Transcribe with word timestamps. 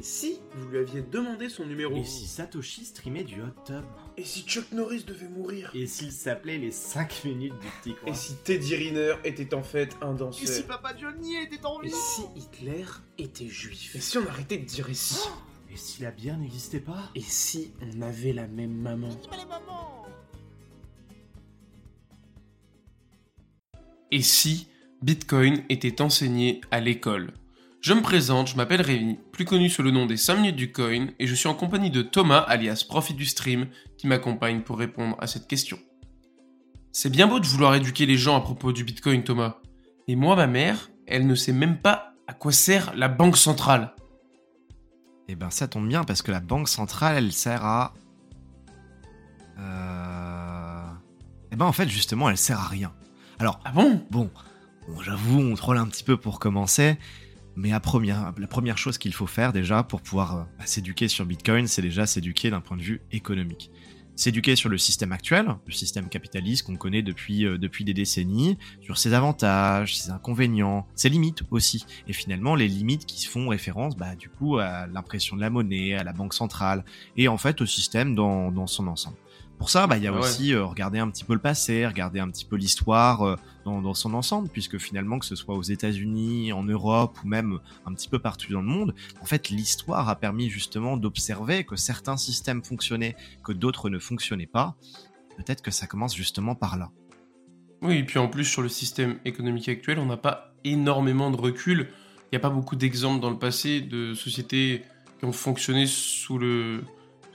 Et 0.00 0.02
si 0.02 0.40
vous 0.54 0.68
lui 0.68 0.78
aviez 0.78 1.02
demandé 1.02 1.50
son 1.50 1.66
numéro 1.66 1.94
Et 1.94 2.04
si 2.04 2.26
Satoshi 2.26 2.86
streamait 2.86 3.22
du 3.22 3.42
hot 3.42 3.52
tub 3.66 3.84
Et 4.16 4.24
si 4.24 4.44
Chuck 4.44 4.72
Norris 4.72 5.04
devait 5.04 5.28
mourir 5.28 5.70
Et 5.74 5.86
s'il 5.86 6.10
s'appelait 6.10 6.56
les 6.56 6.70
5 6.70 7.24
minutes 7.26 7.52
du 7.60 7.66
petit 7.82 7.94
coin 7.94 8.10
Et 8.10 8.14
si 8.14 8.34
Teddy 8.36 8.76
Riner 8.76 9.16
était 9.24 9.52
en 9.52 9.62
fait 9.62 9.94
un 10.00 10.14
danseur 10.14 10.42
Et 10.42 10.46
si 10.46 10.62
Papa 10.62 10.96
Johnny 10.96 11.36
était 11.36 11.66
en 11.66 11.82
Et 11.82 11.88
vie 11.88 11.92
si 11.92 12.22
Hitler 12.34 12.86
était 13.18 13.48
juif 13.48 13.94
Et 13.94 14.00
si 14.00 14.16
on 14.16 14.26
arrêtait 14.26 14.56
de 14.56 14.64
dire 14.64 14.88
et 14.88 14.94
si 14.94 15.18
Et 15.70 15.76
si 15.76 16.00
la 16.00 16.12
bière 16.12 16.38
n'existait 16.38 16.80
pas 16.80 17.10
Et 17.14 17.20
si 17.20 17.74
on 17.82 18.00
avait 18.00 18.32
la 18.32 18.46
même 18.46 18.72
maman 18.72 19.10
Et 24.10 24.22
si 24.22 24.66
Bitcoin 25.02 25.62
était 25.68 26.00
enseigné 26.00 26.62
à 26.70 26.80
l'école 26.80 27.34
Je 27.80 27.94
me 27.94 28.02
présente, 28.02 28.48
je 28.48 28.56
m'appelle 28.56 28.82
Rémi, 28.82 29.18
plus 29.32 29.46
connu 29.46 29.70
sous 29.70 29.82
le 29.82 29.90
nom 29.90 30.04
des 30.04 30.18
5 30.18 30.36
minutes 30.36 30.56
du 30.56 30.70
coin, 30.70 31.06
et 31.18 31.26
je 31.26 31.34
suis 31.34 31.48
en 31.48 31.54
compagnie 31.54 31.90
de 31.90 32.02
Thomas, 32.02 32.40
alias 32.40 32.84
Profit 32.86 33.14
du 33.14 33.24
Stream, 33.24 33.68
qui 33.96 34.06
m'accompagne 34.06 34.60
pour 34.60 34.78
répondre 34.78 35.16
à 35.18 35.26
cette 35.26 35.46
question. 35.46 35.78
C'est 36.92 37.08
bien 37.08 37.26
beau 37.26 37.40
de 37.40 37.46
vouloir 37.46 37.74
éduquer 37.74 38.04
les 38.04 38.18
gens 38.18 38.36
à 38.36 38.40
propos 38.42 38.72
du 38.72 38.84
Bitcoin, 38.84 39.24
Thomas. 39.24 39.56
Et 40.08 40.16
moi, 40.16 40.36
ma 40.36 40.46
mère, 40.46 40.90
elle 41.06 41.26
ne 41.26 41.34
sait 41.34 41.52
même 41.52 41.78
pas 41.78 42.12
à 42.26 42.34
quoi 42.34 42.52
sert 42.52 42.92
la 42.96 43.08
banque 43.08 43.36
centrale. 43.38 43.94
Eh 45.28 45.36
ben 45.36 45.50
ça 45.50 45.68
tombe 45.68 45.88
bien 45.88 46.04
parce 46.04 46.22
que 46.22 46.32
la 46.32 46.40
banque 46.40 46.68
centrale, 46.68 47.16
elle 47.16 47.32
sert 47.32 47.64
à... 47.64 47.94
Euh... 49.58 50.88
Eh 51.52 51.56
ben 51.56 51.66
en 51.66 51.72
fait 51.72 51.88
justement, 51.88 52.28
elle 52.28 52.36
sert 52.36 52.58
à 52.58 52.66
rien. 52.66 52.92
Alors, 53.38 53.60
Ah 53.64 53.70
bon? 53.72 54.04
bon, 54.10 54.30
bon, 54.88 55.00
j'avoue, 55.00 55.38
on 55.40 55.54
troll 55.54 55.78
un 55.78 55.86
petit 55.86 56.02
peu 56.04 56.16
pour 56.16 56.40
commencer, 56.40 56.98
mais 57.56 57.70
la 57.70 57.80
première, 57.80 58.32
la 58.36 58.46
première 58.46 58.78
chose 58.78 58.98
qu'il 58.98 59.12
faut 59.12 59.26
faire 59.26 59.52
déjà 59.52 59.82
pour 59.82 60.00
pouvoir 60.02 60.36
euh, 60.36 60.42
bah, 60.58 60.66
s'éduquer 60.66 61.08
sur 61.08 61.24
Bitcoin, 61.26 61.66
c'est 61.66 61.82
déjà 61.82 62.06
s'éduquer 62.06 62.50
d'un 62.50 62.60
point 62.60 62.76
de 62.76 62.82
vue 62.82 63.00
économique. 63.12 63.70
S'éduquer 64.16 64.54
sur 64.54 64.68
le 64.68 64.76
système 64.76 65.12
actuel, 65.12 65.46
le 65.66 65.72
système 65.72 66.08
capitaliste 66.08 66.66
qu'on 66.66 66.76
connaît 66.76 67.02
depuis, 67.02 67.46
euh, 67.46 67.56
depuis 67.56 67.84
des 67.84 67.94
décennies, 67.94 68.58
sur 68.82 68.98
ses 68.98 69.14
avantages, 69.14 69.96
ses 69.96 70.10
inconvénients, 70.10 70.86
ses 70.94 71.08
limites 71.08 71.42
aussi, 71.50 71.86
et 72.06 72.12
finalement 72.12 72.54
les 72.54 72.68
limites 72.68 73.06
qui 73.06 73.24
font 73.24 73.48
référence 73.48 73.96
bah, 73.96 74.16
du 74.16 74.28
coup 74.28 74.58
à 74.58 74.86
l'impression 74.86 75.36
de 75.36 75.40
la 75.40 75.48
monnaie, 75.48 75.94
à 75.94 76.04
la 76.04 76.12
banque 76.12 76.34
centrale, 76.34 76.84
et 77.16 77.28
en 77.28 77.38
fait 77.38 77.60
au 77.62 77.66
système 77.66 78.14
dans, 78.14 78.52
dans 78.52 78.66
son 78.66 78.88
ensemble. 78.88 79.16
Pour 79.58 79.68
ça, 79.68 79.86
bah, 79.86 79.98
il 79.98 80.02
y 80.02 80.06
a 80.06 80.10
Ah 80.10 80.14
ouais. 80.14 80.20
aussi 80.20 80.54
euh, 80.54 80.64
regarder 80.64 80.98
un 80.98 81.10
petit 81.10 81.24
peu 81.24 81.34
le 81.34 81.38
passé, 81.40 81.86
regarder 81.86 82.18
un 82.18 82.30
petit 82.30 82.46
peu 82.46 82.56
l'histoire 82.56 83.22
euh, 83.22 83.36
dans, 83.64 83.94
son 83.94 84.14
ensemble, 84.14 84.48
puisque 84.48 84.78
finalement, 84.78 85.18
que 85.18 85.26
ce 85.26 85.36
soit 85.36 85.54
aux 85.54 85.62
États-Unis, 85.62 86.52
en 86.52 86.62
Europe 86.62 87.18
ou 87.24 87.28
même 87.28 87.58
un 87.86 87.94
petit 87.94 88.08
peu 88.08 88.18
partout 88.18 88.52
dans 88.52 88.60
le 88.60 88.66
monde, 88.66 88.94
en 89.20 89.24
fait, 89.24 89.50
l'histoire 89.50 90.08
a 90.08 90.16
permis 90.16 90.48
justement 90.48 90.96
d'observer 90.96 91.64
que 91.64 91.76
certains 91.76 92.16
systèmes 92.16 92.62
fonctionnaient, 92.62 93.16
que 93.44 93.52
d'autres 93.52 93.90
ne 93.90 93.98
fonctionnaient 93.98 94.46
pas. 94.46 94.76
Peut-être 95.36 95.62
que 95.62 95.70
ça 95.70 95.86
commence 95.86 96.14
justement 96.14 96.54
par 96.54 96.78
là. 96.78 96.90
Oui, 97.82 97.96
et 97.96 98.04
puis 98.04 98.18
en 98.18 98.28
plus, 98.28 98.44
sur 98.44 98.62
le 98.62 98.68
système 98.68 99.18
économique 99.24 99.68
actuel, 99.68 99.98
on 99.98 100.06
n'a 100.06 100.16
pas 100.16 100.54
énormément 100.64 101.30
de 101.30 101.36
recul. 101.36 101.88
Il 102.24 102.34
n'y 102.34 102.36
a 102.36 102.40
pas 102.40 102.50
beaucoup 102.50 102.76
d'exemples 102.76 103.20
dans 103.20 103.30
le 103.30 103.38
passé 103.38 103.80
de 103.80 104.14
sociétés 104.14 104.82
qui 105.18 105.24
ont 105.24 105.32
fonctionné 105.32 105.86
sous 105.86 106.38
le 106.38 106.82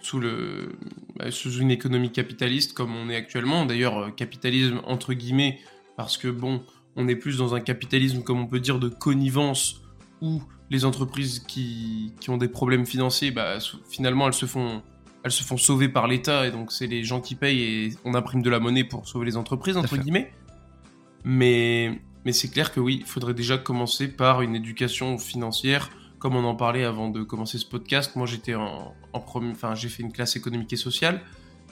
sous 0.06 0.20
bah, 0.20 1.26
une 1.60 1.72
économie 1.72 2.12
capitaliste 2.12 2.74
comme 2.74 2.96
on 2.96 3.10
est 3.10 3.16
actuellement. 3.16 3.66
D'ailleurs, 3.66 3.98
euh, 3.98 4.10
capitalisme 4.12 4.82
entre 4.86 5.14
guillemets 5.14 5.60
parce 5.98 6.18
que 6.18 6.28
bon, 6.28 6.64
on 6.96 7.08
est 7.08 7.16
plus 7.16 7.38
dans 7.38 7.56
un 7.56 7.60
capitalisme 7.60 8.22
comme 8.24 8.40
on 8.40 8.48
peut 8.48 8.60
dire 8.60 8.80
de 8.80 8.90
connivence 8.90 9.82
où 10.22 10.42
les 10.70 10.86
entreprises 10.86 11.40
qui, 11.40 12.14
qui 12.20 12.30
ont 12.30 12.38
des 12.38 12.48
problèmes 12.48 12.86
financiers, 12.86 13.32
bah, 13.32 13.58
finalement, 13.90 14.28
elles 14.28 14.34
se 14.34 14.46
font 14.46 14.82
elles 15.24 15.32
se 15.32 15.44
font 15.44 15.58
sauver 15.58 15.90
par 15.90 16.08
l'État 16.08 16.46
et 16.46 16.52
donc 16.52 16.72
c'est 16.72 16.86
les 16.86 17.04
gens 17.04 17.20
qui 17.20 17.34
payent 17.34 17.62
et 17.64 17.94
on 18.06 18.14
imprime 18.14 18.44
de 18.44 18.50
la 18.50 18.60
monnaie 18.60 18.84
pour 18.84 19.08
sauver 19.08 19.26
les 19.26 19.38
entreprises 19.38 19.76
entre 19.76 19.98
guillemets. 19.98 20.32
Mais 21.24 22.00
mais 22.26 22.32
c'est 22.32 22.50
clair 22.50 22.72
que 22.72 22.80
oui, 22.80 22.98
il 23.02 23.06
faudrait 23.06 23.34
déjà 23.34 23.58
commencer 23.58 24.08
par 24.08 24.42
une 24.42 24.56
éducation 24.56 25.18
financière, 25.18 25.90
comme 26.20 26.36
on 26.36 26.44
en 26.44 26.56
parlait 26.56 26.84
avant 26.84 27.10
de 27.10 27.22
commencer 27.22 27.60
ce 27.60 27.68
podcast. 27.68 28.16
Moi, 28.16 28.26
j'étais 28.26 28.56
en, 28.56 28.96
en 29.14 29.20
premier, 29.20 29.52
enfin, 29.52 29.76
j'ai 29.76 29.90
fait 29.90 30.02
une 30.02 30.12
classe 30.12 30.36
économique 30.36 30.74
et 30.74 30.78
sociale, 30.78 31.22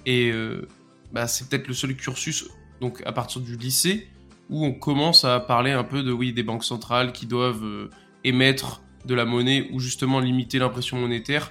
et 0.06 0.32
euh, 0.32 0.68
bah, 1.12 1.28
c'est 1.28 1.50
peut-être 1.50 1.68
le 1.68 1.74
seul 1.74 1.96
cursus, 1.96 2.50
donc 2.84 3.02
à 3.06 3.14
partir 3.14 3.40
du 3.42 3.56
lycée, 3.56 4.10
où 4.50 4.66
on 4.66 4.74
commence 4.74 5.24
à 5.24 5.40
parler 5.40 5.72
un 5.72 5.86
peu 5.86 6.04
de 6.04 6.12
oui 6.12 6.34
des 6.34 6.44
banques 6.44 6.66
centrales 6.66 7.14
qui 7.14 7.26
doivent 7.26 7.64
euh, 7.64 7.90
émettre 8.26 8.82
de 9.06 9.16
la 9.16 9.24
monnaie 9.26 9.70
ou 9.72 9.80
justement 9.80 10.20
limiter 10.20 10.60
l'impression 10.60 11.00
monétaire 11.00 11.50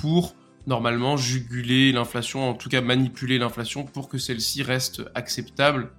pour 0.00 0.34
normalement 0.66 1.16
juguler 1.16 1.92
l'inflation, 1.92 2.48
en 2.50 2.54
tout 2.54 2.68
cas 2.68 2.80
manipuler 2.80 3.38
l'inflation 3.38 3.84
pour 3.84 4.08
que 4.08 4.18
celle-ci 4.18 4.62
reste 4.64 5.02
acceptable 5.14 5.90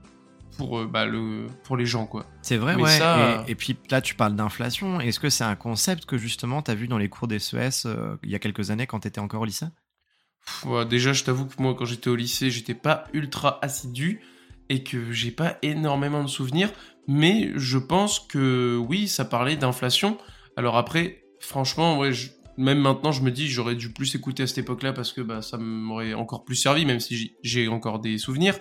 pour, 0.57 0.79
euh, 0.79 0.85
bah, 0.85 1.05
le, 1.05 1.47
pour 1.63 1.77
les 1.77 1.85
gens 1.85 2.05
quoi. 2.05 2.25
C'est 2.41 2.57
vrai, 2.57 2.75
Mais 2.75 2.83
ouais. 2.83 2.97
ça- 2.97 3.41
Et, 3.47 3.51
et 3.51 3.55
puis 3.55 3.77
là, 3.89 4.01
tu 4.01 4.13
parles 4.15 4.35
d'inflation. 4.35 4.99
Est-ce 4.99 5.19
que 5.21 5.29
c'est 5.29 5.43
un 5.45 5.55
concept 5.55 6.05
que 6.05 6.17
justement 6.17 6.61
tu 6.61 6.71
as 6.71 6.75
vu 6.75 6.87
dans 6.89 6.97
les 6.97 7.07
cours 7.09 7.27
d'SES 7.29 7.85
euh, 7.85 8.17
il 8.23 8.29
y 8.31 8.35
a 8.35 8.39
quelques 8.39 8.69
années 8.69 8.85
quand 8.85 8.99
tu 8.99 9.07
étais 9.07 9.19
encore 9.19 9.41
au 9.41 9.45
lycée? 9.45 9.67
Pff, 10.45 10.65
ouais, 10.65 10.85
déjà, 10.85 11.13
je 11.13 11.23
t'avoue 11.23 11.45
que 11.45 11.61
moi, 11.61 11.73
quand 11.73 11.85
j'étais 11.85 12.09
au 12.09 12.15
lycée, 12.17 12.51
j'étais 12.51 12.73
pas 12.73 13.05
ultra 13.13 13.59
assidu 13.61 14.19
et 14.69 14.83
que 14.83 15.11
j'ai 15.11 15.31
pas 15.31 15.57
énormément 15.61 16.23
de 16.23 16.29
souvenirs. 16.29 16.69
Mais 17.07 17.51
je 17.55 17.77
pense 17.77 18.19
que 18.19 18.77
oui, 18.77 19.07
ça 19.07 19.25
parlait 19.25 19.55
d'inflation. 19.57 20.17
Alors 20.55 20.77
après, 20.77 21.23
franchement, 21.39 22.09
je- 22.11 22.29
même 22.57 22.79
maintenant, 22.79 23.11
je 23.11 23.21
me 23.23 23.31
dis, 23.31 23.47
j'aurais 23.49 23.75
dû 23.75 23.91
plus 23.91 24.13
écouter 24.15 24.43
à 24.43 24.47
cette 24.47 24.59
époque-là 24.59 24.93
parce 24.93 25.11
que 25.11 25.21
bah, 25.21 25.41
ça 25.41 25.57
m'aurait 25.57 26.13
encore 26.13 26.45
plus 26.45 26.55
servi, 26.55 26.85
même 26.85 26.99
si 26.99 27.33
j'ai- 27.43 27.67
encore 27.67 27.99
des 27.99 28.17
souvenirs. 28.17 28.57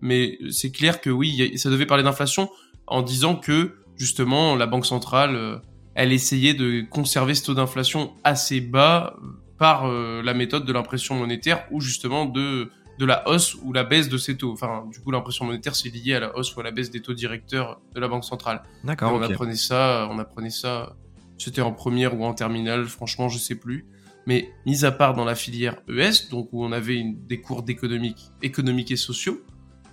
Mais 0.00 0.38
c'est 0.50 0.70
clair 0.72 1.00
que 1.00 1.10
oui, 1.10 1.52
ça 1.58 1.68
devait 1.70 1.86
parler 1.86 2.02
d'inflation 2.02 2.48
en 2.86 3.02
disant 3.02 3.36
que 3.36 3.74
justement, 3.96 4.56
la 4.56 4.66
Banque 4.66 4.86
centrale, 4.86 5.36
euh, 5.36 5.56
elle 5.94 6.12
essayait 6.12 6.54
de 6.54 6.80
conserver 6.88 7.34
ce 7.34 7.44
taux 7.44 7.54
d'inflation 7.54 8.12
assez 8.24 8.60
bas 8.60 9.14
euh, 9.22 9.26
par 9.58 9.86
euh, 9.86 10.22
la 10.22 10.34
méthode 10.34 10.64
de 10.64 10.72
l'impression 10.72 11.14
monétaire 11.14 11.64
ou 11.70 11.80
justement 11.80 12.24
de, 12.24 12.70
de 12.98 13.04
la 13.06 13.28
hausse 13.28 13.54
ou 13.62 13.72
la 13.72 13.84
baisse 13.84 14.08
de 14.08 14.18
ces 14.18 14.36
taux. 14.36 14.52
Enfin, 14.52 14.84
du 14.92 15.00
coup, 15.00 15.10
l'impression 15.10 15.44
monétaire, 15.44 15.74
c'est 15.74 15.88
lié 15.88 16.14
à 16.14 16.20
la 16.20 16.36
hausse 16.36 16.54
ou 16.54 16.60
à 16.60 16.62
la 16.62 16.70
baisse 16.70 16.90
des 16.90 17.00
taux 17.00 17.14
directeurs 17.14 17.80
de 17.94 18.00
la 18.00 18.08
Banque 18.08 18.24
centrale. 18.24 18.62
D'accord, 18.84 19.12
on 19.14 19.20
apprenait 19.32 19.54
ça, 19.56 20.08
on 20.10 20.18
apprenait 20.18 20.50
ça, 20.50 20.94
c'était 21.38 21.62
en 21.62 21.72
première 21.72 22.18
ou 22.18 22.24
en 22.24 22.34
terminale, 22.34 22.86
franchement, 22.86 23.28
je 23.28 23.38
sais 23.38 23.54
plus. 23.56 23.86
Mais 24.26 24.50
mis 24.66 24.84
à 24.84 24.92
part 24.92 25.14
dans 25.14 25.24
la 25.24 25.34
filière 25.34 25.76
ES, 25.88 26.28
donc 26.30 26.48
où 26.52 26.64
on 26.64 26.70
avait 26.70 26.96
une- 26.96 27.26
des 27.26 27.40
cours 27.40 27.62
d'économique, 27.64 28.30
économique 28.42 28.90
et 28.92 28.96
sociaux, 28.96 29.42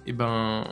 et 0.06 0.14
ben 0.14 0.66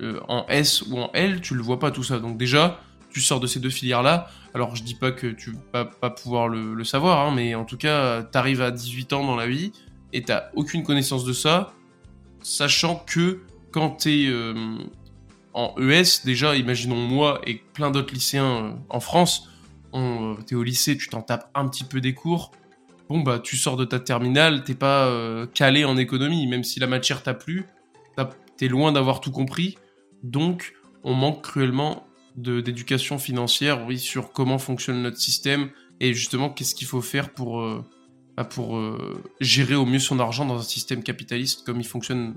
euh, 0.00 0.20
en 0.28 0.46
S 0.48 0.82
ou 0.90 0.98
en 0.98 1.10
L, 1.12 1.40
tu 1.40 1.54
le 1.54 1.62
vois 1.62 1.78
pas 1.78 1.90
tout 1.90 2.02
ça. 2.02 2.18
Donc 2.18 2.36
déjà, 2.38 2.80
tu 3.12 3.20
sors 3.20 3.40
de 3.40 3.46
ces 3.46 3.60
deux 3.60 3.70
filières-là. 3.70 4.28
Alors 4.54 4.74
je 4.74 4.82
dis 4.82 4.94
pas 4.94 5.12
que 5.12 5.26
tu 5.28 5.54
vas 5.72 5.84
pas 5.84 6.10
pouvoir 6.10 6.48
le, 6.48 6.74
le 6.74 6.84
savoir, 6.84 7.26
hein, 7.26 7.32
mais 7.34 7.54
en 7.54 7.64
tout 7.64 7.76
cas, 7.76 8.22
t'arrives 8.22 8.62
à 8.62 8.70
18 8.70 9.12
ans 9.12 9.24
dans 9.26 9.36
la 9.36 9.46
vie 9.46 9.72
et 10.14 10.22
t'as 10.22 10.44
aucune 10.54 10.82
connaissance 10.82 11.24
de 11.24 11.34
ça, 11.34 11.74
sachant 12.40 13.04
que 13.06 13.42
quand 13.72 13.90
t'es 13.90 14.26
euh, 14.28 14.78
en 15.52 15.74
ES, 15.78 16.24
déjà, 16.24 16.56
imaginons 16.56 16.96
moi 16.96 17.40
et 17.46 17.62
plein 17.74 17.90
d'autres 17.90 18.14
lycéens 18.14 18.64
euh, 18.64 18.70
en 18.88 19.00
France, 19.00 19.50
euh, 19.94 20.34
t'es 20.46 20.54
au 20.54 20.62
lycée, 20.62 20.96
tu 20.96 21.08
t'en 21.08 21.20
tapes 21.20 21.50
un 21.54 21.68
petit 21.68 21.84
peu 21.84 22.00
des 22.00 22.14
cours. 22.14 22.52
Bon 23.08 23.20
bah 23.20 23.38
tu 23.38 23.56
sors 23.56 23.76
de 23.76 23.84
ta 23.84 24.00
terminale, 24.00 24.64
t'es 24.64 24.74
pas 24.74 25.06
euh, 25.06 25.46
calé 25.46 25.84
en 25.84 25.96
économie, 25.96 26.46
même 26.46 26.64
si 26.64 26.80
la 26.80 26.86
matière 26.86 27.22
t'a 27.22 27.34
plu, 27.34 27.66
t'es 28.56 28.68
loin 28.68 28.92
d'avoir 28.92 29.20
tout 29.20 29.30
compris. 29.30 29.76
Donc 30.22 30.74
on 31.02 31.12
manque 31.12 31.42
cruellement 31.42 32.06
d'éducation 32.36 33.18
financière, 33.18 33.84
oui, 33.86 33.98
sur 33.98 34.32
comment 34.32 34.58
fonctionne 34.58 35.02
notre 35.02 35.18
système 35.18 35.70
et 36.00 36.14
justement 36.14 36.50
qu'est-ce 36.50 36.74
qu'il 36.74 36.86
faut 36.86 37.02
faire 37.02 37.30
pour 37.30 37.60
euh, 37.60 37.84
bah, 38.36 38.44
pour 38.44 38.76
euh, 38.76 39.22
gérer 39.40 39.74
au 39.74 39.86
mieux 39.86 39.98
son 39.98 40.18
argent 40.18 40.44
dans 40.44 40.58
un 40.58 40.62
système 40.62 41.02
capitaliste 41.02 41.64
comme 41.64 41.80
il 41.80 41.86
fonctionne 41.86 42.34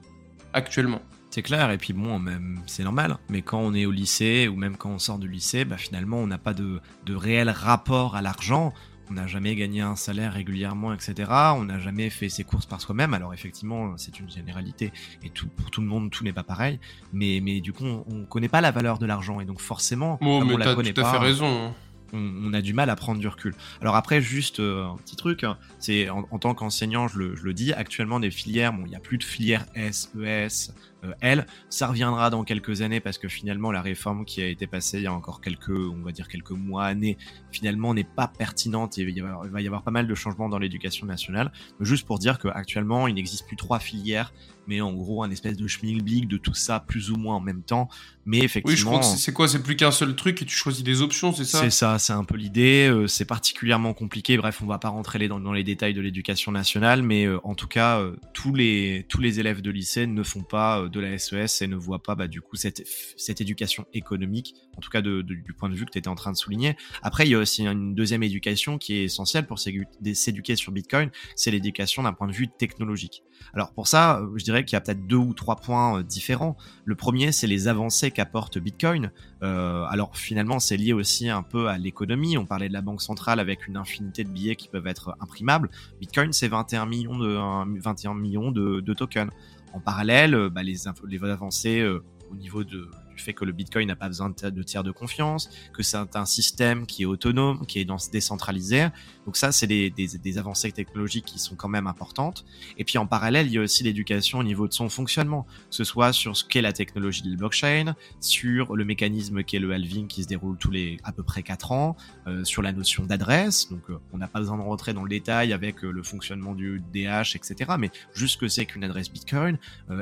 actuellement. 0.53 1.01
C'est 1.29 1.41
clair, 1.41 1.69
et 1.71 1.77
puis 1.77 1.93
bon, 1.93 2.19
même 2.19 2.61
c'est 2.67 2.83
normal, 2.83 3.17
mais 3.29 3.41
quand 3.41 3.59
on 3.59 3.73
est 3.73 3.85
au 3.85 3.91
lycée, 3.91 4.47
ou 4.47 4.55
même 4.55 4.77
quand 4.77 4.89
on 4.89 4.99
sort 4.99 5.19
du 5.19 5.27
lycée, 5.27 5.65
bah 5.65 5.77
finalement 5.77 6.17
on 6.17 6.27
n'a 6.27 6.37
pas 6.37 6.53
de, 6.53 6.79
de 7.05 7.15
réel 7.15 7.49
rapport 7.49 8.15
à 8.15 8.21
l'argent, 8.21 8.73
on 9.09 9.13
n'a 9.13 9.27
jamais 9.27 9.55
gagné 9.55 9.81
un 9.81 9.95
salaire 9.95 10.33
régulièrement, 10.33 10.93
etc. 10.93 11.29
On 11.55 11.65
n'a 11.65 11.79
jamais 11.79 12.09
fait 12.09 12.29
ses 12.29 12.43
courses 12.43 12.65
par 12.65 12.79
soi-même, 12.79 13.13
alors 13.13 13.33
effectivement 13.33 13.97
c'est 13.97 14.19
une 14.19 14.29
généralité, 14.29 14.93
et 15.21 15.29
tout, 15.29 15.47
pour 15.47 15.69
tout 15.69 15.81
le 15.81 15.87
monde 15.87 16.09
tout 16.11 16.23
n'est 16.23 16.33
pas 16.33 16.43
pareil, 16.43 16.79
mais, 17.11 17.41
mais 17.43 17.59
du 17.59 17.73
coup 17.73 17.85
on, 17.85 18.05
on 18.09 18.23
connaît 18.23 18.49
pas 18.49 18.61
la 18.61 18.71
valeur 18.71 18.97
de 18.97 19.05
l'argent, 19.05 19.41
et 19.41 19.45
donc 19.45 19.59
forcément, 19.59 20.17
Bon, 20.21 20.39
comme 20.39 20.47
mais 20.47 20.53
on 20.55 20.57
la 20.57 20.75
connaît 20.75 20.93
tout 20.93 21.01
à 21.01 21.11
fait 21.11 21.17
raison. 21.17 21.73
On, 22.13 22.33
on 22.45 22.53
a 22.53 22.61
du 22.61 22.73
mal 22.73 22.89
à 22.89 22.95
prendre 22.95 23.19
du 23.19 23.27
recul. 23.27 23.53
Alors 23.81 23.95
après, 23.95 24.21
juste 24.21 24.59
euh, 24.59 24.85
un 24.85 24.97
petit 24.97 25.15
truc, 25.15 25.43
hein, 25.43 25.57
c'est 25.79 26.09
en, 26.09 26.27
en 26.31 26.39
tant 26.39 26.53
qu'enseignant, 26.53 27.07
je 27.07 27.19
le, 27.19 27.35
je 27.35 27.43
le 27.43 27.53
dis, 27.53 27.73
actuellement 27.73 28.19
des 28.19 28.31
filières, 28.31 28.73
bon, 28.73 28.83
il 28.85 28.89
n'y 28.89 28.95
a 28.95 28.99
plus 28.99 29.17
de 29.17 29.23
filière 29.23 29.65
S, 29.75 30.11
ES, 30.15 30.19
euh, 30.19 30.96
elle. 31.21 31.45
Ça 31.69 31.87
reviendra 31.87 32.29
dans 32.29 32.43
quelques 32.43 32.81
années 32.81 32.99
parce 32.99 33.17
que 33.17 33.27
finalement 33.27 33.71
la 33.71 33.81
réforme 33.81 34.25
qui 34.25 34.41
a 34.41 34.47
été 34.47 34.67
passée 34.67 34.97
il 34.97 35.03
y 35.03 35.07
a 35.07 35.13
encore 35.13 35.41
quelques, 35.41 35.69
on 35.69 36.01
va 36.03 36.11
dire 36.11 36.27
quelques 36.27 36.51
mois, 36.51 36.85
années, 36.85 37.17
finalement 37.51 37.93
n'est 37.93 38.03
pas 38.03 38.27
pertinente 38.27 38.97
et 38.97 39.01
il 39.01 39.23
va 39.23 39.61
y 39.61 39.67
avoir, 39.67 39.83
pas 39.83 39.91
mal 39.91 40.07
de 40.07 40.15
changements 40.15 40.49
dans 40.49 40.59
l'éducation 40.59 41.05
nationale. 41.05 41.51
juste 41.79 42.05
pour 42.05 42.19
dire 42.19 42.39
qu'actuellement 42.39 43.07
il 43.07 43.15
n'existe 43.15 43.47
plus 43.47 43.57
trois 43.57 43.79
filières 43.79 44.31
mais 44.67 44.81
en 44.81 44.93
gros 44.93 45.23
un 45.23 45.31
espèce 45.31 45.57
de 45.57 45.67
schmilblick 45.67 46.27
de 46.27 46.37
tout 46.37 46.53
ça 46.53 46.79
plus 46.79 47.09
ou 47.09 47.15
moins 47.15 47.35
en 47.35 47.39
même 47.39 47.63
temps. 47.63 47.89
Mais 48.25 48.39
effectivement, 48.39 48.71
oui, 48.71 48.77
je 48.77 48.85
crois 48.85 48.99
que 48.99 49.19
c'est 49.19 49.31
quoi? 49.31 49.47
C'est 49.47 49.63
plus 49.63 49.77
qu'un 49.77 49.91
seul 49.91 50.13
truc 50.15 50.41
et 50.41 50.45
tu 50.45 50.55
choisis 50.55 50.83
des 50.83 51.01
options, 51.01 51.31
c'est 51.31 51.45
ça? 51.45 51.61
C'est 51.61 51.69
ça, 51.69 51.97
c'est 51.97 52.11
un 52.11 52.25
peu 52.25 52.35
l'idée. 52.35 52.89
Euh, 52.89 53.07
c'est 53.07 53.23
particulièrement 53.23 53.93
compliqué. 53.93 54.35
Bref, 54.35 54.61
on 54.61 54.65
va 54.65 54.79
pas 54.79 54.89
rentrer 54.89 55.25
dans, 55.29 55.39
dans 55.39 55.53
les 55.53 55.63
détails 55.63 55.93
de 55.93 56.01
l'éducation 56.01 56.51
nationale, 56.51 57.01
mais 57.01 57.25
euh, 57.25 57.39
en 57.45 57.55
tout 57.55 57.67
cas, 57.67 57.99
euh, 57.99 58.17
tous 58.33 58.53
les 58.53 59.05
tous 59.07 59.21
les 59.21 59.39
élèves 59.39 59.61
de 59.61 59.71
lycée 59.71 60.07
ne 60.07 60.23
font 60.23 60.43
pas 60.43 60.87
de 60.89 60.96
la 60.99 61.17
SES 61.17 61.61
et 61.61 61.67
ne 61.67 61.75
voient 61.75 62.01
pas 62.01 62.15
bah, 62.15 62.27
du 62.27 62.41
coup 62.41 62.55
cette 62.55 62.83
cette 63.17 63.41
éducation 63.41 63.85
économique, 63.93 64.55
en 64.77 64.81
tout 64.81 64.89
cas 64.89 65.01
de, 65.01 65.21
du 65.21 65.53
point 65.53 65.69
de 65.69 65.75
vue 65.75 65.85
que 65.85 65.91
tu 65.91 65.97
étais 65.97 66.07
en 66.07 66.15
train 66.15 66.31
de 66.31 66.37
souligner. 66.37 66.75
Après, 67.01 67.25
il 67.25 67.31
y 67.31 67.35
a 67.35 67.39
aussi 67.39 67.65
une 67.65 67.95
deuxième 67.95 68.23
éducation 68.23 68.77
qui 68.77 68.95
est 68.95 69.03
essentielle 69.05 69.47
pour 69.47 69.59
s'éduquer 69.59 70.55
sur 70.55 70.71
Bitcoin, 70.71 71.09
c'est 71.35 71.51
l'éducation 71.51 72.03
d'un 72.03 72.13
point 72.13 72.27
de 72.27 72.33
vue 72.33 72.47
technologique. 72.47 73.23
Alors 73.53 73.73
pour 73.73 73.87
ça, 73.87 74.21
je 74.35 74.43
dirais 74.43 74.65
qu'il 74.65 74.75
y 74.75 74.77
a 74.77 74.81
peut-être 74.81 75.07
deux 75.07 75.15
ou 75.15 75.33
trois 75.33 75.55
points 75.55 75.99
euh, 75.99 76.03
différents. 76.03 76.57
Le 76.85 76.95
premier, 76.95 77.31
c'est 77.31 77.47
les 77.47 77.67
avancées 77.67 78.11
qu'apporte 78.11 78.57
Bitcoin. 78.57 79.11
Euh, 79.43 79.83
alors 79.85 80.17
finalement, 80.17 80.59
c'est 80.59 80.77
lié 80.77 80.93
aussi 80.93 81.29
un 81.29 81.43
peu 81.43 81.67
à 81.67 81.77
l'économie. 81.77 82.37
On 82.37 82.45
parlait 82.45 82.67
de 82.67 82.73
la 82.73 82.81
banque 82.81 83.01
centrale 83.01 83.39
avec 83.39 83.67
une 83.67 83.77
infinité 83.77 84.23
de 84.23 84.29
billets 84.29 84.55
qui 84.55 84.67
peuvent 84.67 84.87
être 84.87 85.15
imprimables. 85.19 85.69
Bitcoin, 85.99 86.33
c'est 86.33 86.47
21 86.47 86.85
millions 86.85 87.17
de 87.17 87.37
21 87.79 88.15
millions 88.15 88.51
de, 88.51 88.93
tokens. 88.93 89.31
En 89.73 89.79
parallèle, 89.79 90.33
euh, 90.33 90.49
bah, 90.49 90.63
les, 90.63 90.75
les 91.07 91.23
avancées 91.23 91.85
au 92.31 92.35
niveau 92.35 92.63
de 92.63 92.89
fait 93.21 93.33
que 93.33 93.45
le 93.45 93.51
Bitcoin 93.51 93.87
n'a 93.87 93.95
pas 93.95 94.07
besoin 94.07 94.29
de 94.29 94.63
tiers 94.63 94.83
de 94.83 94.91
confiance, 94.91 95.49
que 95.73 95.83
c'est 95.83 96.15
un 96.15 96.25
système 96.25 96.85
qui 96.85 97.03
est 97.03 97.05
autonome, 97.05 97.65
qui 97.65 97.79
est 97.79 97.87
décentralisé. 98.11 98.87
Donc 99.25 99.37
ça, 99.37 99.51
c'est 99.51 99.67
des, 99.67 100.37
avancées 100.37 100.71
technologiques 100.71 101.25
qui 101.25 101.39
sont 101.39 101.55
quand 101.55 101.67
même 101.67 101.87
importantes. 101.87 102.45
Et 102.77 102.83
puis 102.83 102.97
en 102.97 103.07
parallèle, 103.07 103.47
il 103.47 103.53
y 103.53 103.57
a 103.57 103.61
aussi 103.61 103.83
l'éducation 103.83 104.39
au 104.39 104.43
niveau 104.43 104.67
de 104.67 104.73
son 104.73 104.89
fonctionnement, 104.89 105.43
que 105.43 105.75
ce 105.75 105.83
soit 105.83 106.13
sur 106.13 106.35
ce 106.37 106.43
qu'est 106.43 106.61
la 106.61 106.73
technologie 106.73 107.23
de 107.23 107.31
la 107.31 107.37
blockchain, 107.37 107.95
sur 108.19 108.75
le 108.75 108.85
mécanisme 108.85 109.43
qui 109.43 109.55
est 109.55 109.59
le 109.59 109.71
halving 109.71 110.07
qui 110.07 110.23
se 110.23 110.27
déroule 110.27 110.57
tous 110.57 110.71
les 110.71 110.97
à 111.03 111.11
peu 111.11 111.23
près 111.23 111.43
4 111.43 111.71
ans, 111.71 111.95
euh, 112.27 112.43
sur 112.43 112.61
la 112.61 112.71
notion 112.71 113.05
d'adresse. 113.05 113.69
Donc 113.69 113.89
euh, 113.89 113.99
on 114.13 114.17
n'a 114.17 114.27
pas 114.27 114.39
besoin 114.39 114.57
de 114.57 114.63
rentrer 114.63 114.93
dans 114.93 115.03
le 115.03 115.09
détail 115.09 115.53
avec 115.53 115.83
euh, 115.83 115.91
le 115.91 116.03
fonctionnement 116.03 116.55
du 116.55 116.81
DH, 116.93 117.35
etc. 117.35 117.71
Mais 117.79 117.91
juste 118.13 118.39
que 118.39 118.47
c'est 118.47 118.65
qu'une 118.65 118.83
adresse 118.83 119.11
Bitcoin, 119.11 119.57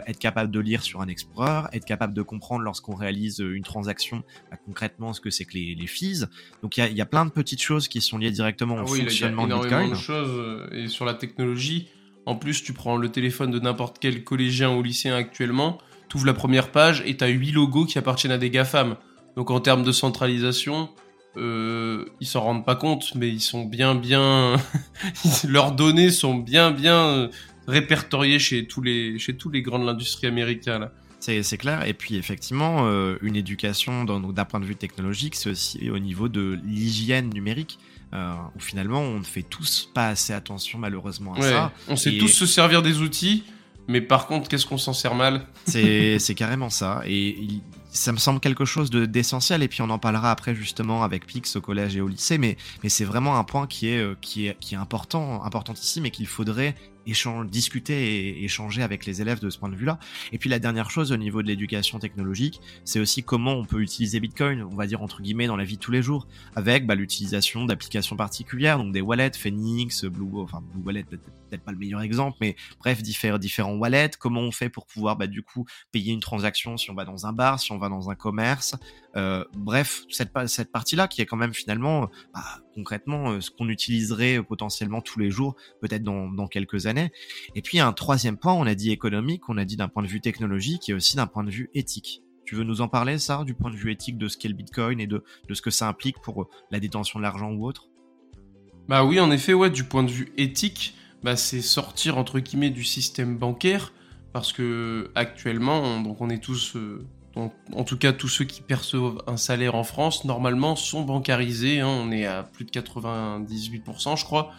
être 0.08 0.20
capable 0.20 0.52
de 0.52 0.60
lire 0.60 0.82
sur 0.82 1.02
un 1.02 1.08
Explorer, 1.08 1.68
être 1.74 1.86
capable 1.86 2.14
de 2.14 2.22
comprendre 2.22 2.64
lorsqu'on 2.64 2.96
réalise 3.06 3.40
une 3.40 3.64
transaction, 3.64 4.24
bah, 4.50 4.58
concrètement 4.66 5.14
ce 5.14 5.22
que 5.22 5.30
c'est 5.30 5.46
que 5.46 5.54
les, 5.54 5.76
les 5.76 5.88
fees. 5.88 6.26
Donc 6.62 6.78
il 6.78 6.80
y 6.80 6.84
a, 6.84 6.90
y 6.90 7.02
a, 7.02 7.06
plein 7.06 7.26
de 7.26 7.32
petites 7.32 7.62
choses 7.62 7.88
qui 7.88 8.02
sont 8.02 8.18
liées 8.18 8.32
directement 8.32 8.76
au 8.76 8.80
ah 8.80 8.86
fonctionnement 8.86 9.48
de 9.48 9.54
Bitcoin. 9.54 9.92
De 9.92 9.96
choses, 9.96 10.30
euh, 10.32 10.68
et 10.72 10.88
sur 10.88 11.06
la 11.06 11.14
technologie, 11.14 11.88
en 12.26 12.36
plus 12.36 12.64
tu 12.64 12.74
prends 12.74 12.98
le 12.98 13.10
téléphone 13.10 13.52
de 13.52 13.60
n'importe 13.60 13.98
quel 14.00 14.24
collégien 14.24 14.76
ou 14.76 14.82
lycéen 14.82 15.16
actuellement, 15.16 15.78
tu 16.10 16.18
ouvres 16.18 16.26
la 16.26 16.34
première 16.34 16.72
page 16.72 17.04
et 17.06 17.16
tu 17.16 17.24
as 17.24 17.28
8 17.28 17.52
logos 17.52 17.86
qui 17.86 17.98
appartiennent 17.98 18.34
à 18.34 18.38
des 18.38 18.50
GAFAM. 18.50 18.96
Donc 19.36 19.52
en 19.52 19.60
termes 19.60 19.84
de 19.84 19.92
centralisation, 19.92 20.90
euh, 21.38 22.06
ils 22.20 22.28
s'en 22.28 22.42
rendent 22.42 22.66
pas 22.66 22.76
compte, 22.76 23.14
mais 23.16 23.30
ils 23.30 23.42
sont 23.42 23.66
bien 23.66 23.96
bien... 23.96 24.56
Leurs 25.48 25.74
données 25.74 26.10
sont 26.10 26.36
bien 26.36 26.72
bien 26.72 27.30
répertoriées 27.68 28.40
chez 28.40 28.68
tous 28.68 28.82
les, 28.82 29.20
chez 29.20 29.36
tous 29.36 29.50
les 29.50 29.62
grands 29.62 29.80
de 29.80 29.86
l'industrie 29.86 30.28
américaine. 30.28 30.90
C'est 31.44 31.58
clair. 31.58 31.86
Et 31.88 31.94
puis 31.94 32.16
effectivement, 32.16 32.88
euh, 32.88 33.18
une 33.22 33.36
éducation 33.36 34.06
d'un 34.06 34.46
point 34.46 34.60
de 34.60 34.66
vue 34.66 34.76
technologique, 34.76 35.36
c'est 35.36 35.50
aussi 35.50 35.90
au 35.90 36.00
niveau 36.00 36.30
de 36.30 36.60
l'hygiène 36.64 37.30
numérique. 37.30 37.80
Euh, 38.14 38.34
où 38.56 38.60
finalement 38.60 39.02
on 39.02 39.20
ne 39.20 39.24
fait 39.24 39.42
tous 39.42 39.90
pas 39.94 40.10
assez 40.10 40.32
attention 40.32 40.78
malheureusement 40.78 41.34
à 41.34 41.42
ça. 41.42 41.74
On 41.88 41.96
sait 41.96 42.18
tous 42.18 42.28
se 42.28 42.46
servir 42.46 42.82
des 42.84 43.02
outils, 43.02 43.44
mais 43.88 44.00
par 44.00 44.28
contre, 44.28 44.48
qu'est-ce 44.48 44.66
qu'on 44.66 44.78
s'en 44.78 44.94
sert 44.94 45.16
mal? 45.16 45.46
C'est 45.66 46.36
carrément 46.36 46.70
ça. 46.70 47.02
Et 47.06 47.48
ça 47.90 48.12
me 48.12 48.18
semble 48.18 48.40
quelque 48.40 48.66
chose 48.66 48.90
d'essentiel. 48.90 49.64
et 49.64 49.68
puis 49.68 49.82
on 49.82 49.90
en 49.90 50.00
parlera 50.00 50.32
après 50.32 50.54
justement 50.54 51.04
avec 51.04 51.26
Pix 51.26 51.56
au 51.56 51.62
collège 51.62 51.96
et 51.96 52.02
au 52.02 52.08
lycée. 52.08 52.38
Mais, 52.38 52.58
mais 52.84 52.90
c'est 52.90 53.06
vraiment 53.06 53.38
un 53.38 53.44
point 53.44 53.68
qui 53.68 53.88
est, 53.88 54.00
euh, 54.00 54.16
qui 54.22 54.48
est, 54.48 54.58
qui 54.60 54.76
est 54.76 54.78
important, 54.78 55.44
importantissime 55.44 56.06
et 56.06 56.12
qu'il 56.12 56.28
faudrait 56.28 56.76
discuter 57.46 58.28
et 58.28 58.44
échanger 58.44 58.82
avec 58.82 59.06
les 59.06 59.22
élèves 59.22 59.40
de 59.40 59.50
ce 59.50 59.58
point 59.58 59.70
de 59.70 59.76
vue-là. 59.76 60.00
Et 60.32 60.38
puis 60.38 60.50
la 60.50 60.60
dernière 60.60 60.90
chose 60.90 61.12
au 61.12 61.18
niveau 61.18 61.42
de 61.42 61.48
l'éducation 61.48 62.00
technologique, 62.00 62.62
c'est 62.84 63.00
aussi 63.00 63.24
comment 63.24 63.54
on 63.54 63.66
peut 63.66 63.82
utiliser 63.82 64.20
Bitcoin, 64.20 64.64
on 64.64 64.76
va 64.76 64.88
dire 64.88 65.02
entre 65.02 65.22
guillemets 65.22 65.48
dans 65.48 65.58
la 65.58 65.64
vie 65.64 65.76
de 65.76 65.82
tous 65.82 65.92
les 65.92 66.02
jours, 66.02 66.28
avec 66.56 66.86
bah, 66.86 66.96
l'utilisation 66.96 67.66
d'applications 67.66 68.16
particulières, 68.16 68.78
donc 68.78 68.92
des 68.92 69.02
wallets, 69.02 69.32
Phoenix, 69.38 70.06
Blue, 70.06 70.40
enfin 70.40 70.62
Blue 70.74 70.84
Wallet 70.84 71.04
peut-être 71.04 71.64
pas 71.64 71.72
le 71.72 71.78
meilleur 71.78 72.02
exemple, 72.02 72.38
mais 72.42 72.56
bref 72.80 73.02
différents 73.02 73.38
différents 73.38 73.76
wallets. 73.76 74.12
Comment 74.20 74.42
on 74.42 74.52
fait 74.52 74.70
pour 74.70 74.86
pouvoir 74.86 75.16
bah, 75.16 75.28
du 75.28 75.44
coup 75.44 75.66
payer 75.92 76.14
une 76.14 76.20
transaction 76.20 76.78
si 76.78 76.90
on 76.92 76.96
va 76.96 77.06
dans 77.06 77.26
un 77.26 77.34
bar, 77.34 77.60
si 77.60 77.72
on 77.72 77.78
va 77.78 77.90
dans 77.90 78.10
un 78.10 78.16
commerce. 78.16 78.76
Euh, 79.18 79.46
bref, 79.54 80.04
cette, 80.10 80.34
partie-là 80.72 81.08
qui 81.08 81.22
est 81.22 81.26
quand 81.26 81.38
même 81.38 81.54
finalement 81.54 82.10
bah, 82.34 82.44
concrètement 82.74 83.32
euh, 83.32 83.42
ce 83.42 83.50
qu'on 83.50 83.70
utiliserait 83.70 84.44
potentiellement 84.44 85.02
tous 85.02 85.20
les 85.20 85.32
jours, 85.32 85.56
peut-être 85.82 86.04
dans, 86.04 86.48
quelques 86.48 86.86
années. 86.86 87.12
Et 87.56 87.62
puis 87.62 87.80
un 87.80 87.94
troisième 87.94 88.38
point, 88.38 88.54
on 88.54 88.66
a 88.66 88.76
dit 88.76 88.92
économique, 88.92 89.48
on 89.50 89.58
a 89.58 89.66
dit 89.66 89.78
d'un 89.78 89.88
point 89.88 90.04
de 90.04 90.08
vue 90.08 90.22
technologique 90.22 90.90
et 90.90 90.94
aussi 90.94 91.16
d'un 91.16 91.28
point 91.28 91.44
de 91.44 91.52
vue 91.52 91.70
éthique. 91.74 92.24
Tu 92.46 92.56
veux 92.56 92.64
nous 92.64 92.82
en 92.82 92.88
parler, 92.88 93.18
ça, 93.18 93.44
du 93.44 93.56
point 93.56 93.72
de 93.72 93.76
vue 93.76 93.92
éthique 93.92 94.18
de 94.18 94.28
ce 94.28 94.38
qu'est 94.38 94.50
le 94.50 94.54
Bitcoin 94.54 95.00
et 95.00 95.08
de, 95.08 95.24
ce 95.52 95.62
que 95.62 95.72
ça 95.72 95.88
implique 95.88 96.20
pour 96.22 96.44
euh, 96.44 96.48
la 96.70 96.80
détention 96.80 97.20
de 97.20 97.24
l'argent 97.24 97.52
ou 97.52 97.66
autre? 97.66 97.88
Bah 98.88 99.04
oui, 99.04 99.20
en 99.20 99.32
effet, 99.32 99.54
ouais, 99.54 99.72
du 99.72 99.84
point 99.84 100.04
de 100.04 100.12
vue 100.12 100.32
éthique, 100.38 100.96
bah, 101.24 101.36
c'est 101.36 101.62
sortir 101.62 102.18
entre 102.18 102.40
guillemets 102.40 102.70
du 102.70 102.84
système 102.84 103.38
bancaire 103.38 103.94
parce 104.32 104.52
que 104.52 105.12
actuellement, 105.16 106.02
donc 106.02 106.20
on 106.20 106.30
est 106.30 106.44
tous, 106.44 106.76
euh, 106.76 107.08
en 107.36 107.84
tout 107.84 107.98
cas 107.98 108.14
tous 108.14 108.30
ceux 108.30 108.46
qui 108.46 108.62
perçoivent 108.62 109.22
un 109.28 109.38
salaire 109.38 109.76
en 109.76 109.84
France, 109.84 110.24
normalement 110.26 110.76
sont 110.76 111.04
bancarisés. 111.04 111.82
Hein. 111.82 111.88
on 111.88 112.12
est 112.12 112.26
à 112.26 112.44
plus 112.44 112.66
de 112.66 112.72
98%, 112.72 114.18
je 114.18 114.24
crois. 114.24 114.52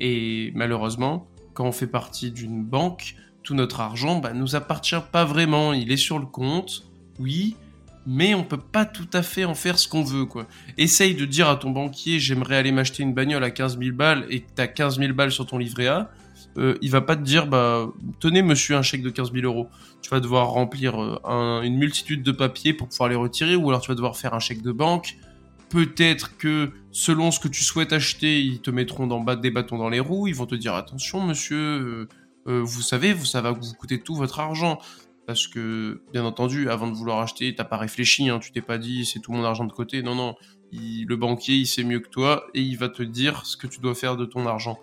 Et 0.00 0.52
malheureusement, 0.54 1.26
quand 1.54 1.66
on 1.66 1.72
fait 1.72 1.86
partie 1.86 2.30
d'une 2.30 2.64
banque, 2.64 3.16
tout 3.42 3.54
notre 3.54 3.80
argent 3.80 4.18
bah, 4.18 4.32
nous 4.32 4.56
appartient 4.56 4.96
pas 5.10 5.24
vraiment. 5.24 5.72
Il 5.72 5.92
est 5.92 5.96
sur 5.96 6.18
le 6.18 6.26
compte, 6.26 6.84
oui, 7.18 7.56
mais 8.06 8.34
on 8.34 8.44
peut 8.44 8.56
pas 8.56 8.84
tout 8.84 9.08
à 9.12 9.22
fait 9.22 9.44
en 9.44 9.54
faire 9.54 9.78
ce 9.78 9.88
qu'on 9.88 10.02
veut, 10.02 10.24
quoi. 10.24 10.46
Essaye 10.78 11.14
de 11.14 11.24
dire 11.24 11.48
à 11.48 11.56
ton 11.56 11.70
banquier, 11.70 12.18
j'aimerais 12.18 12.56
aller 12.56 12.72
m'acheter 12.72 13.02
une 13.02 13.14
bagnole 13.14 13.44
à 13.44 13.50
15 13.50 13.78
000 13.78 13.94
balles 13.94 14.26
et 14.30 14.40
que 14.40 14.50
t'as 14.54 14.66
15 14.66 14.98
000 14.98 15.12
balles 15.12 15.32
sur 15.32 15.46
ton 15.46 15.58
livret 15.58 15.88
A. 15.88 16.10
Euh, 16.58 16.76
il 16.82 16.90
va 16.90 17.00
pas 17.00 17.16
te 17.16 17.22
dire, 17.22 17.46
bah, 17.46 17.88
tenez 18.20 18.42
monsieur 18.42 18.76
un 18.76 18.82
chèque 18.82 19.02
de 19.02 19.10
15 19.10 19.32
000 19.32 19.44
euros. 19.44 19.68
Tu 20.02 20.10
vas 20.10 20.20
devoir 20.20 20.48
remplir 20.48 20.98
euh, 21.00 21.62
une 21.62 21.76
multitude 21.76 22.22
de 22.22 22.32
papiers 22.32 22.74
pour 22.74 22.88
pouvoir 22.88 23.08
les 23.08 23.16
retirer, 23.16 23.56
ou 23.56 23.68
alors 23.70 23.80
tu 23.80 23.88
vas 23.88 23.94
devoir 23.94 24.16
faire 24.16 24.34
un 24.34 24.38
chèque 24.38 24.62
de 24.62 24.72
banque. 24.72 25.16
Peut-être 25.70 26.36
que 26.36 26.70
selon 26.90 27.30
ce 27.30 27.40
que 27.40 27.48
tu 27.48 27.64
souhaites 27.64 27.92
acheter, 27.92 28.40
ils 28.40 28.60
te 28.60 28.70
mettront 28.70 29.06
dans, 29.06 29.22
des 29.34 29.50
bâtons 29.50 29.78
dans 29.78 29.88
les 29.88 30.00
roues. 30.00 30.28
Ils 30.28 30.34
vont 30.34 30.46
te 30.46 30.54
dire, 30.54 30.74
attention 30.74 31.20
monsieur, 31.20 32.08
euh, 32.46 32.62
vous 32.62 32.82
savez, 32.82 33.16
ça 33.16 33.40
va 33.40 33.52
vous 33.52 33.72
coûter 33.78 34.00
tout 34.00 34.14
votre 34.14 34.40
argent. 34.40 34.78
Parce 35.24 35.46
que, 35.46 36.02
bien 36.12 36.24
entendu, 36.24 36.68
avant 36.68 36.88
de 36.88 36.94
vouloir 36.94 37.20
acheter, 37.20 37.54
t'as 37.54 37.64
pas 37.64 37.76
réfléchi, 37.76 38.28
hein, 38.28 38.40
tu 38.40 38.50
t'es 38.50 38.60
pas 38.60 38.76
dit 38.76 39.06
c'est 39.06 39.20
tout 39.20 39.32
mon 39.32 39.44
argent 39.44 39.64
de 39.64 39.72
côté. 39.72 40.02
Non, 40.02 40.16
non, 40.16 40.34
le 40.72 41.14
banquier, 41.14 41.54
il 41.54 41.66
sait 41.66 41.84
mieux 41.84 42.00
que 42.00 42.08
toi 42.08 42.46
et 42.54 42.60
il 42.60 42.76
va 42.76 42.88
te 42.88 43.02
dire 43.02 43.46
ce 43.46 43.56
que 43.56 43.66
tu 43.66 43.80
dois 43.80 43.94
faire 43.94 44.16
de 44.16 44.24
ton 44.24 44.46
argent. 44.46 44.78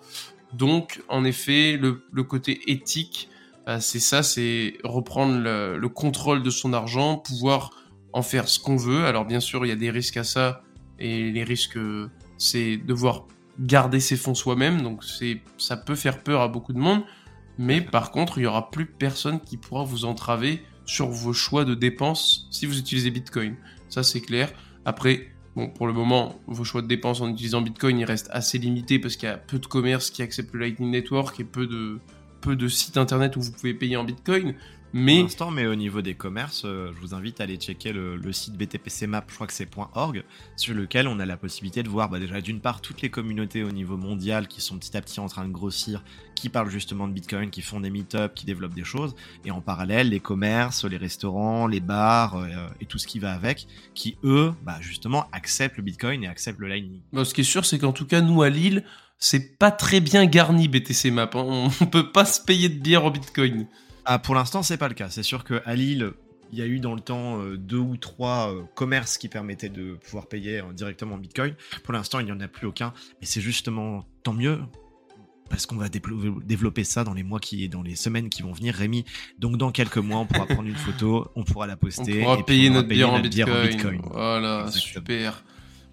Donc, 0.53 1.01
en 1.08 1.24
effet, 1.24 1.77
le, 1.77 2.24
côté 2.24 2.60
éthique, 2.72 3.29
bah, 3.65 3.79
c'est 3.79 4.00
ça, 4.00 4.24
c'est 4.24 4.77
reprendre 4.84 5.39
le, 5.39 5.89
contrôle 5.89 6.44
de 6.44 6.50
son 6.50 6.74
argent, 6.74 7.18
pouvoir 7.18 7.72
en 8.13 8.22
faire 8.22 8.48
ce 8.48 8.60
qu'on 8.60 8.75
veut. 8.75 9.06
Alors, 9.06 9.25
bien 9.25 9.39
sûr, 9.39 9.65
il 9.65 9.70
y 9.70 9.72
a 9.72 9.75
des 9.75 9.91
risques 9.91 10.18
à 10.18 10.24
ça, 10.24 10.63
et 10.98 11.32
les 11.32 11.44
risques, 11.44 11.79
c'est 12.38 12.77
devoir 12.77 13.25
garder 13.60 14.00
ses 14.00 14.15
fonds 14.15 14.36
soi-même, 14.36 14.82
donc 14.82 15.03
c'est, 15.03 15.41
ça 15.58 15.75
peut 15.75 15.96
faire 15.96 16.24
peur 16.24 16.41
à 16.41 16.48
beaucoup 16.48 16.74
de 16.74 16.79
monde. 16.79 17.03
Mais 17.58 17.82
par 17.82 18.12
contre, 18.12 18.38
il 18.38 18.44
y 18.44 18.48
aura 18.48 18.72
plus 18.72 18.86
personne 18.86 19.39
qui 19.41 19.58
pourra 19.58 19.84
vous 19.84 20.06
entraver 20.06 20.63
sur 20.86 21.10
vos 21.10 21.34
choix 21.34 21.65
de 21.65 21.75
dépenses 21.75 22.48
si 22.51 22.65
vous 22.65 22.79
utilisez 22.79 23.12
Bitcoin. 23.12 23.58
Ça, 23.89 24.01
c'est 24.01 24.22
clair. 24.22 24.51
Après, 24.86 25.27
Bon, 25.56 25.68
pour 25.68 25.88
le 25.88 25.94
moment, 25.94 26.39
vos 26.48 26.63
choix 26.63 26.82
de 26.82 26.88
dépenses 26.88 27.22
en 27.22 27.29
utilisant 27.29 27.62
Bitcoin, 27.62 28.03
restent 28.03 28.29
assez 28.32 28.58
limités 28.58 29.00
parce 29.00 29.15
qu'il 29.15 29.27
y 29.27 29.32
a 29.32 29.38
peu 29.38 29.60
de 29.60 29.65
commerces 29.65 30.10
qui 30.12 30.22
acceptent 30.22 30.53
le 30.53 30.60
Lightning 30.62 30.91
Network 30.91 31.39
et 31.39 31.44
peu 31.44 31.68
de 31.68 32.68
sites 32.68 32.98
internet 32.98 33.36
où 33.36 33.41
vous 33.41 33.51
pouvez 33.51 33.74
payer 33.74 33.98
en 33.98 34.03
Bitcoin. 34.03 34.56
Pour 34.91 35.00
Mais 35.01 35.22
l'instant, 35.22 35.51
mais 35.51 35.67
au 35.67 35.75
niveau 35.75 36.01
des 36.01 36.15
commerces, 36.15 36.63
euh, 36.65 36.91
je 36.96 37.00
vous 37.00 37.13
invite 37.13 37.39
à 37.41 37.43
aller 37.43 37.58
checker 37.58 37.93
le, 37.93 38.15
le 38.15 38.34
site 38.34 38.55
BTPCMap, 38.55 39.25
je 39.29 39.36
crois 39.36 39.46
que 39.46 39.53
c'est 39.53 39.69
.org, 39.93 40.24
sur 40.55 40.74
lequel 40.74 41.08
on 41.08 41.19
a 41.19 41.25
la 41.27 41.38
possibilité 41.38 41.84
de 41.84 41.89
voir 41.89 42.10
bah, 42.10 42.17
déjà 42.19 42.41
d'une 42.41 42.60
part 42.60 42.81
toutes 42.81 43.01
les 43.01 43.10
communautés 43.10 43.63
au 43.63 43.72
niveau 43.72 43.98
mondial 43.98 44.48
qui 44.48 44.62
sont 44.62 44.79
petit 44.79 44.98
à 44.98 45.01
petit 45.01 45.19
en 45.19 45.27
train 45.27 45.46
de 45.46 45.51
grossir, 45.51 46.03
qui 46.34 46.50
parlent 46.50 46.72
justement 46.72 47.08
de 47.08 47.13
Bitcoin, 47.13 47.51
qui 47.51 47.62
font 47.62 47.79
des 47.79 47.91
meet-ups, 47.91 48.34
qui 48.34 48.46
développent 48.48 48.74
des 48.74 48.84
choses, 48.84 49.13
et 49.46 49.51
en 49.51 49.62
parallèle 49.62 50.10
les 50.10 50.19
commerces, 50.19 50.86
les 50.86 50.98
restaurants, 50.98 51.67
les 51.67 51.81
bars 51.81 52.38
euh, 52.38 52.48
et 52.81 52.86
tout 52.86 52.98
ce 52.98 53.05
qui 53.05 53.19
va 53.19 53.34
avec, 53.34 53.67
qui 53.93 54.17
eux, 54.24 54.53
bah, 54.63 54.77
justement, 54.81 55.27
acceptent 55.31 55.77
le 55.77 55.84
Bitcoin 55.84 56.24
et 56.24 56.27
acceptent 56.27 56.60
le 56.60 56.67
Lightning. 56.67 57.01
Bon, 57.13 57.24
ce 57.24 57.34
qui 57.36 57.41
est 57.41 57.43
sûr, 57.43 57.63
c'est 57.65 57.77
qu'en 57.77 57.93
tout 57.93 58.08
cas, 58.08 58.22
nous 58.22 58.41
à 58.41 58.50
Lille, 58.50 58.84
c'est 59.19 59.60
pas 59.60 59.69
très 59.69 60.00
bien 60.00 60.25
garni 60.25 60.67
BTC 60.67 61.12
Map. 61.12 61.29
hein. 61.36 61.43
On 61.46 61.69
on 61.81 61.86
peut 61.86 62.12
pas 62.12 62.25
se 62.25 62.41
payer 62.41 62.69
de 62.69 62.79
bière 62.81 63.05
en 63.05 63.12
Bitcoin. 63.12 63.67
Ah, 64.06 64.20
pour 64.20 64.36
l'instant, 64.36 64.63
c'est 64.63 64.77
pas 64.77 64.88
le 64.88 64.94
cas. 64.94 65.10
C'est 65.10 65.24
sûr 65.24 65.44
qu'à 65.44 65.75
Lille, 65.75 66.12
il 66.51 66.58
y 66.60 66.62
a 66.62 66.65
eu 66.65 66.79
dans 66.79 66.96
le 66.96 67.01
temps 67.01 67.39
euh, 67.41 67.58
deux 67.58 67.77
ou 67.77 67.96
trois 67.98 68.51
euh, 68.53 68.62
commerces 68.75 69.18
qui 69.18 69.29
permettaient 69.29 69.70
de 69.70 69.94
pouvoir 69.96 70.27
payer 70.27 70.60
euh, 70.60 70.74
directement 70.74 71.15
en 71.15 71.18
Bitcoin. 71.20 71.53
Pour 71.84 71.94
l'instant, 71.94 72.20
il 72.20 72.25
n'y 72.25 72.32
en 72.32 72.39
a 72.39 72.48
plus 72.48 72.65
aucun. 72.68 72.94
Mais 73.22 73.27
c'est 73.27 73.41
justement 73.41 74.06
tant 74.24 74.34
mieux. 74.34 74.60
Parce 75.50 75.65
qu'on 75.65 75.77
va 75.77 75.89
développer 75.89 76.84
ça 76.84 77.03
dans 77.03 77.15
les 77.15 77.24
mois 77.24 77.39
qui, 77.39 77.68
dans 77.70 77.82
les 77.82 77.96
semaines 77.96 78.29
qui 78.29 78.44
vont 78.44 78.51
venir, 78.51 78.75
Rémi. 78.75 79.03
Donc 79.39 79.58
dans 79.58 79.72
quelques 79.72 79.98
mois, 79.98 80.20
on 80.20 80.27
pourra 80.27 80.46
prendre 80.46 80.68
une 80.70 80.75
photo, 80.75 81.27
on 81.36 81.44
pourra 81.44 81.65
la 81.65 81.74
On 81.74 81.77
poster. 81.77 82.20
pourra 82.22 82.34
et 82.34 82.38
puis 82.38 82.44
payer 82.46 82.70
on 82.70 82.74
pourra 82.74 82.84
notre 82.84 82.89
bière, 83.29 83.50
en, 83.50 83.62
Bitcoin. 83.63 83.68
Bitcoin. 83.98 84.01
Voilà, 84.13 84.60
Exactement. 84.68 84.94
super. 84.94 85.44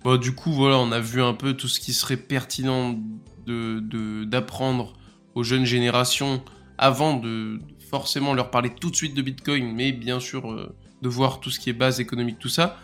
Bon, 0.05 0.19
du 0.19 0.33
coup, 0.35 0.53
voilà, 0.53 0.77
on 0.79 0.93
a 0.93 1.01
vu 1.01 1.23
un 1.23 1.33
peu 1.33 1.55
tout 1.55 1.69
ce 1.69 1.81
qui 1.81 1.95
serait 1.95 2.19
pertinent 2.19 3.01
de- 3.47 4.25
d'apprendre 4.25 4.93
aux 5.35 5.43
jeunes 5.43 5.65
générations 5.65 6.45
avant 6.77 7.17
de 7.17 7.59
forcément 7.89 8.35
leur 8.35 8.51
parler 8.51 8.71
tout 8.71 8.91
de 8.91 8.97
suite 8.97 9.15
de 9.15 9.23
Bitcoin, 9.23 9.73
mais 9.73 9.93
bien 9.93 10.21
sûr 10.21 10.51
euh, 10.51 10.75
de 11.03 11.09
voir 11.09 11.41
tout 11.41 11.51
ce 11.51 11.61
qui 11.61 11.71
est 11.71 11.75
base 11.75 12.01
économique, 12.01 12.39
tout 12.39 12.49
ça. 12.49 12.79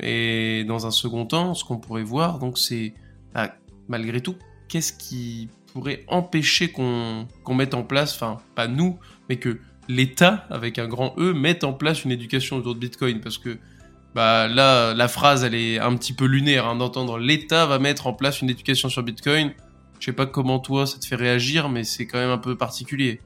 Et 0.00 0.64
dans 0.66 0.86
un 0.86 0.90
second 0.90 1.26
temps, 1.26 1.54
ce 1.54 1.64
qu'on 1.64 1.78
pourrait 1.78 2.02
voir, 2.02 2.38
donc 2.38 2.58
c'est 2.58 2.94
bah, 3.34 3.54
malgré 3.88 4.20
tout, 4.20 4.36
qu'est-ce 4.68 4.92
qui 4.92 5.48
pourrait 5.72 6.04
empêcher 6.08 6.70
qu'on 6.70 7.26
mette 7.48 7.74
en 7.74 7.82
place, 7.82 8.14
enfin 8.14 8.38
pas 8.54 8.68
nous, 8.68 8.98
mais 9.28 9.36
que 9.36 9.58
l'État, 9.88 10.46
avec 10.50 10.78
un 10.78 10.88
grand 10.88 11.14
E, 11.18 11.32
mette 11.32 11.64
en 11.64 11.72
place 11.72 12.04
une 12.04 12.12
éducation 12.12 12.56
autour 12.56 12.74
de 12.74 12.80
Bitcoin, 12.80 13.20
parce 13.20 13.38
que 13.38 13.58
bah 14.14 14.46
là, 14.46 14.94
la 14.94 15.08
phrase, 15.08 15.42
elle 15.42 15.56
est 15.56 15.80
un 15.80 15.96
petit 15.96 16.12
peu 16.12 16.26
lunaire 16.26 16.66
hein, 16.66 16.76
d'entendre 16.76 17.18
l'État 17.18 17.66
va 17.66 17.80
mettre 17.80 18.06
en 18.06 18.12
place 18.12 18.42
une 18.42 18.50
éducation 18.50 18.88
sur 18.88 19.02
Bitcoin. 19.02 19.52
Je 19.98 20.06
sais 20.06 20.12
pas 20.12 20.26
comment 20.26 20.60
toi 20.60 20.86
ça 20.86 20.98
te 20.98 21.06
fait 21.06 21.16
réagir, 21.16 21.68
mais 21.68 21.82
c'est 21.82 22.06
quand 22.06 22.18
même 22.18 22.30
un 22.30 22.38
peu 22.38 22.56
particulier. 22.56 23.20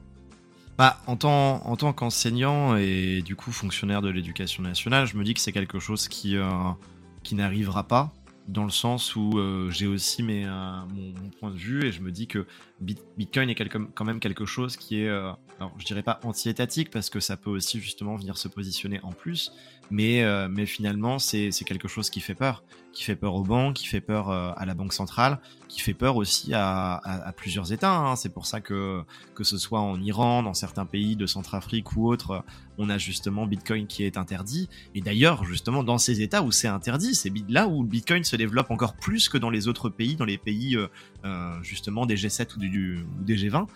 Bah, 0.79 0.97
en 1.07 1.17
tant, 1.17 1.61
en 1.67 1.75
tant 1.75 1.91
qu'enseignant 1.91 2.77
et 2.77 3.21
du 3.21 3.35
coup 3.35 3.51
fonctionnaire 3.51 4.01
de 4.01 4.07
l'éducation 4.07 4.63
nationale, 4.63 5.05
je 5.07 5.17
me 5.17 5.25
dis 5.25 5.33
que 5.33 5.41
c'est 5.41 5.51
quelque 5.51 5.77
chose 5.77 6.07
qui, 6.07 6.37
euh, 6.37 6.47
qui 7.21 7.35
n'arrivera 7.35 7.83
pas, 7.83 8.13
dans 8.47 8.63
le 8.63 8.69
sens 8.69 9.13
où 9.17 9.37
euh, 9.37 9.69
j'ai 9.71 9.87
aussi 9.87 10.23
mes, 10.23 10.45
euh, 10.45 10.51
mon, 10.87 11.29
point 11.37 11.51
de 11.51 11.57
vue 11.57 11.83
et 11.83 11.91
je 11.91 11.99
me 11.99 12.13
dis 12.13 12.27
que 12.27 12.47
Bit- 12.79 13.03
Bitcoin 13.17 13.49
est 13.49 13.55
quand 13.93 14.05
même 14.05 14.21
quelque 14.21 14.45
chose 14.45 14.77
qui 14.77 15.01
est, 15.01 15.09
je 15.09 15.85
dirais 15.85 16.01
pas 16.01 16.21
anti-étatique 16.23 16.91
parce 16.91 17.09
que 17.09 17.19
ça 17.19 17.35
peut 17.35 17.49
aussi 17.49 17.81
justement 17.81 18.15
venir 18.15 18.37
se 18.37 18.47
positionner 18.47 19.01
en 19.03 19.11
plus, 19.11 19.51
mais, 19.91 20.23
euh, 20.23 20.47
mais 20.49 20.65
finalement 20.65 21.19
c'est 21.19 21.51
quelque 21.65 21.87
chose 21.87 22.09
qui 22.09 22.19
fait 22.19 22.35
peur, 22.35 22.63
qui 22.93 23.03
fait 23.03 23.15
peur 23.15 23.35
aux 23.35 23.43
banques, 23.43 23.75
qui 23.75 23.87
fait 23.87 24.01
peur 24.01 24.29
euh, 24.29 24.51
à 24.57 24.65
la 24.65 24.73
banque 24.73 24.93
centrale, 24.93 25.39
qui 25.67 25.79
fait 25.81 25.93
peur 25.93 26.15
aussi 26.15 26.53
à, 26.53 26.95
à- 26.95 27.31
plusieurs 27.33 27.71
États. 27.71 27.95
hein. 27.95 28.15
C'est 28.15 28.33
pour 28.33 28.45
ça 28.47 28.61
que 28.61 29.03
que 29.35 29.43
ce 29.43 29.57
soit 29.57 29.79
en 29.79 30.01
Iran, 30.01 30.43
dans 30.43 30.53
certains 30.55 30.85
pays 30.85 31.15
de 31.15 31.25
Centrafrique 31.27 31.95
ou 31.95 32.07
autres, 32.09 32.43
on 32.77 32.89
a 32.89 32.97
justement 32.97 33.45
Bitcoin 33.45 33.87
qui 33.87 34.03
est 34.03 34.17
interdit. 34.17 34.69
Et 34.95 35.01
d'ailleurs, 35.01 35.43
justement, 35.45 35.83
dans 35.83 35.97
ces 35.97 36.21
États 36.21 36.41
où 36.41 36.51
c'est 36.51 36.67
interdit, 36.67 37.13
c'est 37.15 37.31
là 37.47 37.67
où 37.67 37.83
le 37.83 37.87
Bitcoin 37.87 38.23
se 38.23 38.35
développe 38.35 38.71
encore 38.71 38.95
plus 38.95 39.29
que 39.29 39.37
dans 39.37 39.49
les 39.49 39.67
autres 39.67 39.89
pays, 39.89 40.15
dans 40.15 40.25
les 40.25 40.37
pays 40.37 40.75
euh, 40.75 40.87
justement 41.61 42.05
des 42.05 42.15
G7 42.15 42.55
ou, 42.55 42.59
du- 42.59 42.69
du- 42.69 43.05
ou 43.19 43.23
des 43.23 43.35
G20. 43.35 43.67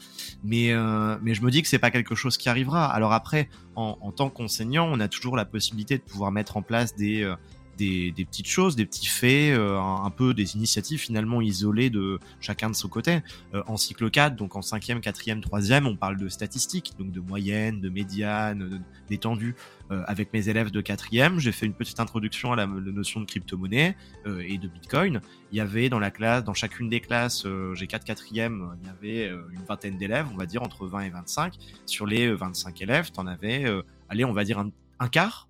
Mais, 0.44 0.72
euh, 0.72 1.18
mais 1.22 1.34
je 1.34 1.42
me 1.42 1.52
dis 1.52 1.62
que 1.62 1.68
c'est 1.68 1.80
pas 1.80 1.92
quelque 1.92 2.16
chose 2.16 2.38
qui 2.38 2.50
arrivera. 2.50 2.86
Alors 2.92 3.14
après, 3.14 3.50
en, 3.76 3.98
en 4.02 4.12
tant 4.12 4.30
qu'enseignant, 4.30 4.88
on 4.92 5.00
a 5.00 5.08
toujours 5.08 5.36
la 5.36 5.46
possibilité 5.46 5.98
de 5.98 6.04
pouvoir 6.04 6.32
mettre 6.32 6.58
en 6.58 6.62
place 6.62 6.96
des, 6.96 7.24
euh, 7.24 7.36
des, 7.78 8.12
des 8.12 8.26
petites 8.26 8.48
choses, 8.48 8.76
des 8.76 8.86
petits 8.86 9.08
faits, 9.08 9.58
euh, 9.58 9.80
un, 9.80 10.10
peu 10.10 10.34
des 10.34 10.56
initiatives 10.56 11.00
finalement 11.00 11.42
isolées 11.42 11.90
de 11.90 12.20
chacun 12.40 12.70
de 12.70 12.76
son 12.76 12.88
côté. 12.88 13.22
Euh, 13.54 13.64
en 13.68 13.78
cycle 13.78 14.10
4, 14.10 14.36
donc 14.36 14.56
en 14.56 14.62
5e, 14.62 15.02
4e, 15.02 15.42
3e, 15.42 15.86
on 15.86 15.96
parle 15.96 16.18
de 16.18 16.30
statistiques, 16.30 16.94
donc 17.00 17.12
de 17.12 17.20
moyenne, 17.20 17.82
de 17.82 17.90
médiane, 17.90 18.84
d'étendue. 19.10 19.56
Euh, 19.92 20.02
avec 20.08 20.32
mes 20.32 20.48
élèves 20.48 20.72
de 20.72 20.82
4e, 20.82 21.40
j'ai 21.40 21.52
fait 21.52 21.66
une 21.66 21.74
petite 21.74 22.00
introduction 22.00 22.54
à 22.54 22.56
la, 22.56 22.66
notion 22.66 23.20
de 23.20 23.26
crypto-monnaie 23.26 23.98
euh, 24.26 24.44
et 24.48 24.58
de 24.58 24.68
Bitcoin. 24.70 25.20
Il 25.52 25.58
y 25.58 25.62
avait 25.62 25.90
dans 25.90 26.00
la 26.00 26.10
classe, 26.10 26.44
dans 26.46 26.54
chacune 26.54 26.90
des 26.90 27.02
classes, 27.02 27.46
euh, 27.46 27.76
j'ai 27.76 27.86
4 27.86 28.06
4e, 28.06 28.70
il 28.82 28.88
y 28.88 28.90
avait 28.90 29.30
euh, 29.30 29.44
une 29.52 29.64
vingtaine 29.64 29.98
d'élèves, 29.98 30.28
on 30.34 30.38
va 30.38 30.46
dire 30.46 30.64
entre 30.64 30.88
20 30.88 31.02
et 31.02 31.10
25. 31.10 31.56
Sur 31.86 32.06
les 32.06 32.28
euh, 32.28 32.36
25 32.36 32.82
élèves, 32.82 33.12
t'en 33.12 33.28
avais, 33.28 33.66
euh, 33.66 33.82
allez, 34.08 34.24
on 34.24 34.34
va 34.34 34.46
dire 34.46 34.58
un, 34.58 34.72
un 35.00 35.10
quart 35.10 35.50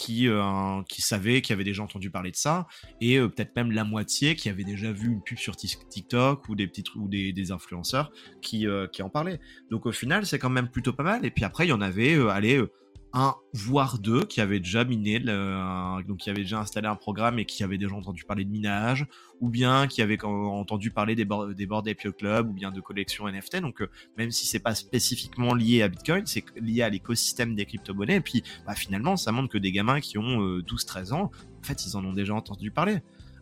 qui, 0.00 0.28
euh, 0.28 0.82
qui 0.88 1.02
savait, 1.02 1.42
qui 1.42 1.52
avait 1.52 1.62
déjà 1.62 1.82
entendu 1.82 2.10
parler 2.10 2.30
de 2.30 2.36
ça, 2.36 2.66
et 3.02 3.18
euh, 3.18 3.28
peut-être 3.28 3.54
même 3.54 3.70
la 3.70 3.84
moitié 3.84 4.34
qui 4.34 4.48
avait 4.48 4.64
déjà 4.64 4.92
vu 4.92 5.08
une 5.08 5.22
pub 5.22 5.36
sur 5.36 5.54
Tik- 5.56 5.86
TikTok 5.90 6.48
ou 6.48 6.56
des 6.56 6.66
petits 6.66 6.82
tru- 6.82 7.00
ou 7.00 7.08
des, 7.08 7.52
influenceurs 7.52 8.10
qui, 8.40 8.66
euh, 8.66 8.86
qui 8.86 9.02
en 9.02 9.10
parlaient. 9.10 9.40
Donc 9.70 9.84
au 9.84 9.92
final, 9.92 10.24
c'est 10.24 10.38
quand 10.38 10.48
même 10.48 10.68
plutôt 10.68 10.94
pas 10.94 11.02
mal. 11.02 11.26
Et 11.26 11.30
puis 11.30 11.44
après, 11.44 11.66
il 11.66 11.68
y 11.68 11.72
en 11.72 11.82
avait, 11.82 12.14
euh, 12.14 12.28
allez, 12.28 12.64
un 13.12 13.34
voire 13.52 13.98
deux 13.98 14.24
qui 14.24 14.40
avaient 14.40 14.60
déjà 14.60 14.84
miné, 14.84 15.18
le- 15.18 16.02
donc 16.06 16.18
qui 16.18 16.30
avaient 16.30 16.42
déjà 16.42 16.60
installé 16.60 16.86
un 16.86 16.94
programme 16.94 17.38
et 17.38 17.44
qui 17.44 17.64
avaient 17.64 17.78
déjà 17.78 17.94
entendu 17.94 18.24
parler 18.24 18.44
de 18.44 18.50
minage, 18.50 19.06
ou 19.40 19.48
bien 19.48 19.86
qui 19.88 20.02
avaient 20.02 20.22
entendu 20.24 20.90
parler 20.90 21.14
des 21.16 21.24
boards 21.24 21.48
des 21.54 21.66
board 21.66 21.88
Club, 22.18 22.50
ou 22.50 22.52
bien 22.52 22.70
de 22.70 22.80
collections 22.80 23.26
NFT. 23.28 23.60
Donc 23.60 23.82
euh, 23.82 23.90
même 24.16 24.30
si 24.30 24.46
c'est 24.46 24.60
pas 24.60 24.74
spécifiquement 24.74 25.54
lié 25.54 25.82
à 25.82 25.88
Bitcoin, 25.88 26.24
c'est 26.26 26.44
lié 26.56 26.82
à 26.82 26.88
l'écosystème 26.88 27.54
des 27.54 27.66
crypto-monnaies. 27.66 28.16
Et 28.16 28.20
puis 28.20 28.42
bah, 28.66 28.74
finalement, 28.74 29.16
ça 29.16 29.32
montre 29.32 29.48
que 29.48 29.58
des 29.58 29.72
gamins 29.72 30.00
qui 30.00 30.18
ont 30.18 30.42
euh, 30.42 30.62
12-13 30.62 31.12
ans, 31.12 31.30
en 31.60 31.62
fait, 31.66 31.84
ils 31.86 31.96
en 31.96 32.04
ont 32.04 32.12
déjà 32.12 32.34
entendu 32.34 32.70
parler. 32.70 32.98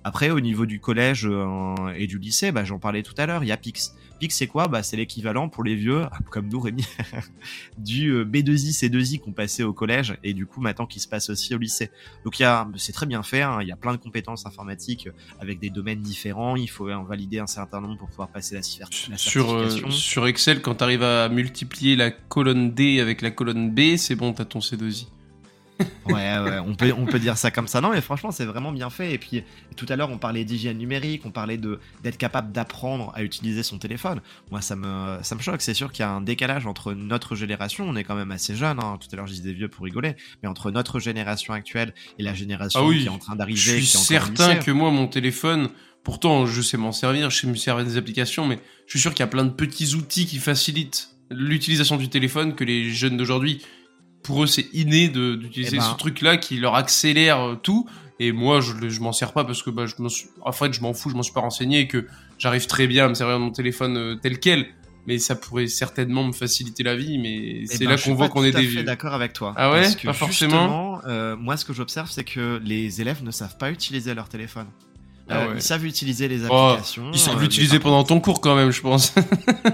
Après, 0.08 0.30
au 0.30 0.40
niveau 0.40 0.64
du 0.64 0.80
collège 0.80 1.26
euh, 1.30 1.74
et 1.94 2.06
du 2.06 2.18
lycée, 2.18 2.50
bah, 2.50 2.64
j'en 2.64 2.78
parlais 2.78 3.02
tout 3.02 3.12
à 3.18 3.26
l'heure, 3.26 3.44
il 3.44 3.48
y 3.48 3.52
a 3.52 3.58
Pix. 3.58 3.94
Pix, 4.18 4.34
c'est 4.34 4.46
quoi? 4.46 4.66
Bah, 4.66 4.82
C'est 4.82 4.96
l'équivalent 4.96 5.50
pour 5.50 5.64
les 5.64 5.74
vieux, 5.74 6.06
comme 6.30 6.48
nous, 6.48 6.58
Rémi, 6.58 6.86
du 7.76 8.08
euh, 8.08 8.24
B2I, 8.24 8.72
C2I 8.72 9.20
qu'on 9.20 9.32
passait 9.32 9.64
au 9.64 9.74
collège 9.74 10.16
et 10.24 10.32
du 10.32 10.46
coup 10.46 10.62
maintenant 10.62 10.86
qui 10.86 10.98
se 10.98 11.08
passe 11.08 11.28
aussi 11.28 11.54
au 11.54 11.58
lycée. 11.58 11.90
Donc 12.24 12.42
c'est 12.76 12.92
très 12.92 13.04
bien 13.04 13.22
fait, 13.22 13.42
hein, 13.42 13.58
il 13.60 13.68
y 13.68 13.70
a 13.70 13.76
plein 13.76 13.92
de 13.92 13.98
compétences 13.98 14.46
informatiques 14.46 15.08
euh, 15.08 15.40
avec 15.40 15.58
des 15.58 15.68
domaines 15.68 16.00
différents, 16.00 16.56
il 16.56 16.70
faut 16.70 16.90
en 16.90 17.04
valider 17.04 17.38
un 17.38 17.46
certain 17.46 17.82
nombre 17.82 17.98
pour 17.98 18.08
pouvoir 18.08 18.28
passer 18.28 18.54
la, 18.54 18.62
Sur, 18.62 19.52
euh, 19.52 19.68
certification. 19.68 19.90
sur 19.90 20.26
Excel, 20.26 20.62
quand 20.62 20.76
tu 20.76 20.84
arrives 20.84 21.02
à 21.02 21.28
multiplier 21.28 21.96
la 21.96 22.10
colonne 22.10 22.72
D 22.72 22.98
avec 22.98 23.20
la 23.20 23.30
colonne 23.30 23.74
B, 23.74 23.96
c'est 23.98 24.16
bon, 24.16 24.32
t'as 24.32 24.46
ton 24.46 24.60
C2I. 24.60 25.06
Ouais, 26.06 26.38
ouais, 26.38 26.58
on 26.66 26.74
peut, 26.74 26.92
on 26.96 27.04
peut 27.06 27.18
dire 27.18 27.36
ça 27.36 27.50
comme 27.50 27.68
ça. 27.68 27.80
Non, 27.80 27.90
mais 27.90 28.00
franchement, 28.00 28.30
c'est 28.30 28.44
vraiment 28.44 28.72
bien 28.72 28.90
fait. 28.90 29.12
Et 29.12 29.18
puis, 29.18 29.44
tout 29.76 29.86
à 29.88 29.96
l'heure, 29.96 30.10
on 30.10 30.18
parlait 30.18 30.44
d'hygiène 30.44 30.78
numérique, 30.78 31.22
on 31.24 31.30
parlait 31.30 31.56
de 31.58 31.78
d'être 32.02 32.16
capable 32.18 32.50
d'apprendre 32.52 33.12
à 33.14 33.22
utiliser 33.22 33.62
son 33.62 33.78
téléphone. 33.78 34.20
Moi, 34.50 34.60
ça 34.60 34.74
me, 34.76 35.18
ça 35.22 35.34
me 35.34 35.40
choque. 35.40 35.60
C'est 35.62 35.74
sûr 35.74 35.92
qu'il 35.92 36.00
y 36.02 36.06
a 36.06 36.10
un 36.10 36.20
décalage 36.20 36.66
entre 36.66 36.94
notre 36.94 37.36
génération, 37.36 37.84
on 37.88 37.94
est 37.96 38.04
quand 38.04 38.14
même 38.16 38.30
assez 38.30 38.56
jeune. 38.56 38.78
hein. 38.82 38.98
Tout 39.00 39.08
à 39.12 39.16
l'heure, 39.16 39.26
je 39.26 39.32
disais 39.34 39.52
vieux 39.52 39.68
pour 39.68 39.84
rigoler, 39.84 40.16
mais 40.42 40.48
entre 40.48 40.70
notre 40.70 40.98
génération 40.98 41.52
actuelle 41.54 41.94
et 42.18 42.22
la 42.22 42.34
génération 42.34 42.80
Ah 42.82 42.86
oui, 42.86 43.00
qui 43.00 43.06
est 43.06 43.10
en 43.10 43.18
train 43.18 43.36
d'arriver, 43.36 43.60
Je 43.60 43.70
suis 43.76 43.86
certain 43.86 44.56
que 44.56 44.70
moi, 44.70 44.90
mon 44.90 45.06
téléphone, 45.06 45.68
pourtant, 46.02 46.46
je 46.46 46.62
sais 46.62 46.76
m'en 46.76 46.92
servir, 46.92 47.30
je 47.30 47.40
sais 47.40 47.46
me 47.46 47.54
servir 47.54 47.84
des 47.84 47.96
applications, 47.96 48.46
mais 48.46 48.58
je 48.86 48.92
suis 48.92 49.00
sûr 49.00 49.12
qu'il 49.12 49.20
y 49.20 49.24
a 49.24 49.28
plein 49.28 49.44
de 49.44 49.50
petits 49.50 49.94
outils 49.94 50.26
qui 50.26 50.38
facilitent 50.38 51.10
l'utilisation 51.30 51.96
du 51.98 52.08
téléphone 52.08 52.54
que 52.54 52.64
les 52.64 52.90
jeunes 52.90 53.16
d'aujourd'hui, 53.18 53.60
pour 54.22 54.42
eux, 54.42 54.46
c'est 54.46 54.66
inné 54.72 55.08
d'utiliser 55.08 55.76
Eh 55.76 55.78
ben. 55.78 55.82
ce 55.84 55.96
truc-là 55.96 56.36
qui 56.36 56.58
leur 56.58 56.74
accélère 56.74 57.40
euh, 57.40 57.54
tout. 57.54 57.88
Et 58.20 58.32
moi, 58.32 58.60
je, 58.60 58.88
je 58.88 59.00
m'en 59.00 59.12
sers 59.12 59.32
pas 59.32 59.44
parce 59.44 59.62
que 59.62 59.70
bah, 59.70 59.86
je 59.86 59.94
m'en 60.02 60.08
suis- 60.08 60.28
en 60.44 60.50
fait, 60.52 60.72
je 60.72 60.80
m'en 60.80 60.92
fous, 60.92 61.08
je 61.10 61.14
m'en 61.14 61.22
suis 61.22 61.32
pas 61.32 61.40
renseigné 61.40 61.80
et 61.80 61.86
que 61.88 62.06
j'arrive 62.38 62.66
très 62.66 62.86
bien 62.88 63.06
à 63.06 63.08
me 63.08 63.14
servir 63.14 63.38
de 63.38 63.44
mon 63.44 63.50
téléphone 63.52 63.96
euh, 63.96 64.14
tel 64.16 64.38
quel. 64.40 64.66
Mais 65.06 65.18
ça 65.18 65.36
pourrait 65.36 65.68
certainement 65.68 66.24
me 66.24 66.32
faciliter 66.32 66.82
la 66.82 66.94
vie, 66.94 67.16
mais 67.16 67.60
Eh 67.62 67.66
c'est 67.66 67.78
ben, 67.78 67.90
là 67.90 67.96
je 67.96 68.02
suis 68.02 68.10
qu'on 68.10 68.16
voit 68.16 68.28
qu'on 68.28 68.44
est 68.44 68.50
des 68.50 68.66
vieux. 68.66 68.82
d'accord 68.82 69.14
avec 69.14 69.32
toi. 69.32 69.54
Ah 69.56 69.70
ouais 69.70 69.82
Parce 69.82 69.96
que 69.96 70.06
Pas 70.08 70.12
forcément 70.12 70.50
justement, 70.50 71.00
euh, 71.06 71.34
moi, 71.36 71.56
ce 71.56 71.64
que 71.64 71.72
j'observe, 71.72 72.10
c'est 72.10 72.24
que 72.24 72.60
les 72.62 73.00
élèves 73.00 73.22
ne 73.24 73.30
savent 73.30 73.56
pas 73.56 73.70
utiliser 73.70 74.12
leur 74.14 74.28
téléphone. 74.28 74.66
Ah 75.30 75.40
Euh, 75.42 75.48
ouais. 75.48 75.54
Ils 75.56 75.62
savent 75.62 75.84
utiliser 75.84 76.26
les 76.28 76.44
Oh, 76.48 76.52
applications. 76.52 77.10
Ils 77.12 77.18
savent 77.18 77.36
euh, 77.36 77.40
l'utiliser 77.40 77.78
pendant 77.78 78.02
ton 78.04 78.20
cours 78.20 78.40
quand 78.40 78.54
même, 78.56 78.70
je 78.70 78.80
pense. 78.80 79.14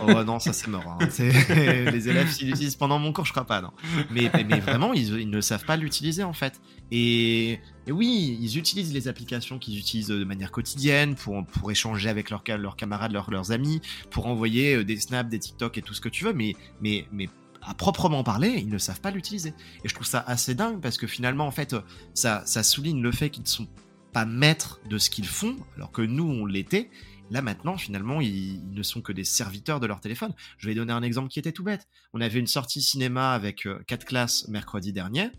Oh 0.06 0.22
non, 0.24 0.38
ça 0.38 0.52
c'est 0.52 0.68
mort. 0.68 0.84
hein. 1.00 1.08
Les 1.18 2.08
élèves, 2.08 2.30
s'ils 2.30 2.48
l'utilisent 2.48 2.74
pendant 2.76 2.98
mon 2.98 3.12
cours, 3.12 3.24
je 3.24 3.30
crois 3.32 3.44
pas, 3.46 3.60
non. 3.60 3.70
Mais, 4.10 4.28
vraiment, 4.60 4.92
ils, 4.92 5.20
ils 5.20 5.30
ne 5.30 5.40
savent 5.40 5.64
pas 5.64 5.76
l'utiliser 5.76 6.22
en 6.24 6.32
fait. 6.32 6.60
Et, 6.90 7.60
et 7.86 7.92
oui, 7.92 8.38
ils 8.40 8.58
utilisent 8.58 8.92
les 8.92 9.08
applications 9.08 9.58
qu'ils 9.58 9.78
utilisent 9.78 10.08
de 10.08 10.24
manière 10.24 10.50
quotidienne 10.50 11.14
pour, 11.14 11.44
pour 11.46 11.70
échanger 11.70 12.08
avec 12.08 12.30
leurs, 12.30 12.42
ca- 12.46 12.56
leurs 12.58 12.76
camarades, 12.76 13.12
leurs, 13.12 13.30
leurs 13.30 13.52
amis, 13.52 13.80
pour 14.10 14.26
envoyer 14.26 14.74
euh, 14.76 14.84
des 14.84 14.98
snaps, 14.98 15.30
des 15.30 15.38
TikTok 15.38 15.78
et 15.78 15.82
tout 15.82 15.94
ce 15.94 16.00
que 16.00 16.08
tu 16.08 16.24
veux. 16.24 16.32
Mais, 16.32 16.54
mais, 16.80 17.06
mais 17.12 17.28
à 17.62 17.72
proprement 17.74 18.22
parler, 18.24 18.54
ils 18.58 18.68
ne 18.68 18.78
savent 18.78 19.00
pas 19.00 19.10
l'utiliser. 19.10 19.54
Et 19.84 19.88
je 19.88 19.94
trouve 19.94 20.06
ça 20.06 20.22
assez 20.26 20.54
dingue 20.54 20.80
parce 20.80 20.98
que 20.98 21.06
finalement, 21.06 21.46
en 21.46 21.50
fait, 21.50 21.74
ça, 22.12 22.42
ça 22.44 22.62
souligne 22.62 23.00
le 23.00 23.10
fait 23.12 23.30
qu'ils 23.30 23.44
ne 23.44 23.48
sont 23.48 23.66
pas 24.14 24.24
maîtres 24.24 24.80
de 24.88 24.96
ce 24.96 25.10
qu'ils 25.10 25.26
font, 25.26 25.56
alors 25.76 25.90
que 25.90 26.00
nous, 26.00 26.24
on 26.24 26.46
l'était. 26.46 26.88
Là 27.30 27.42
maintenant, 27.42 27.76
finalement, 27.76 28.20
ils, 28.20 28.62
ne 28.70 28.82
sont 28.82 29.02
que 29.02 29.12
des 29.12 29.24
serviteurs 29.24 29.80
de 29.80 29.86
leur 29.86 30.00
téléphone. 30.00 30.32
Je 30.56 30.68
vais 30.68 30.74
donner 30.74 30.92
un 30.92 31.02
exemple 31.02 31.28
qui 31.28 31.40
était 31.40 31.52
tout 31.52 31.64
bête. 31.64 31.88
On 32.12 32.20
avait 32.20 32.38
une 32.38 32.46
sortie 32.46 32.80
cinéma 32.80 33.32
avec 33.32 33.66
euh, 33.66 33.82
quatre 33.88 34.04
classes 34.04 34.46
mercredi 34.48 34.92
dernier, 34.92 35.30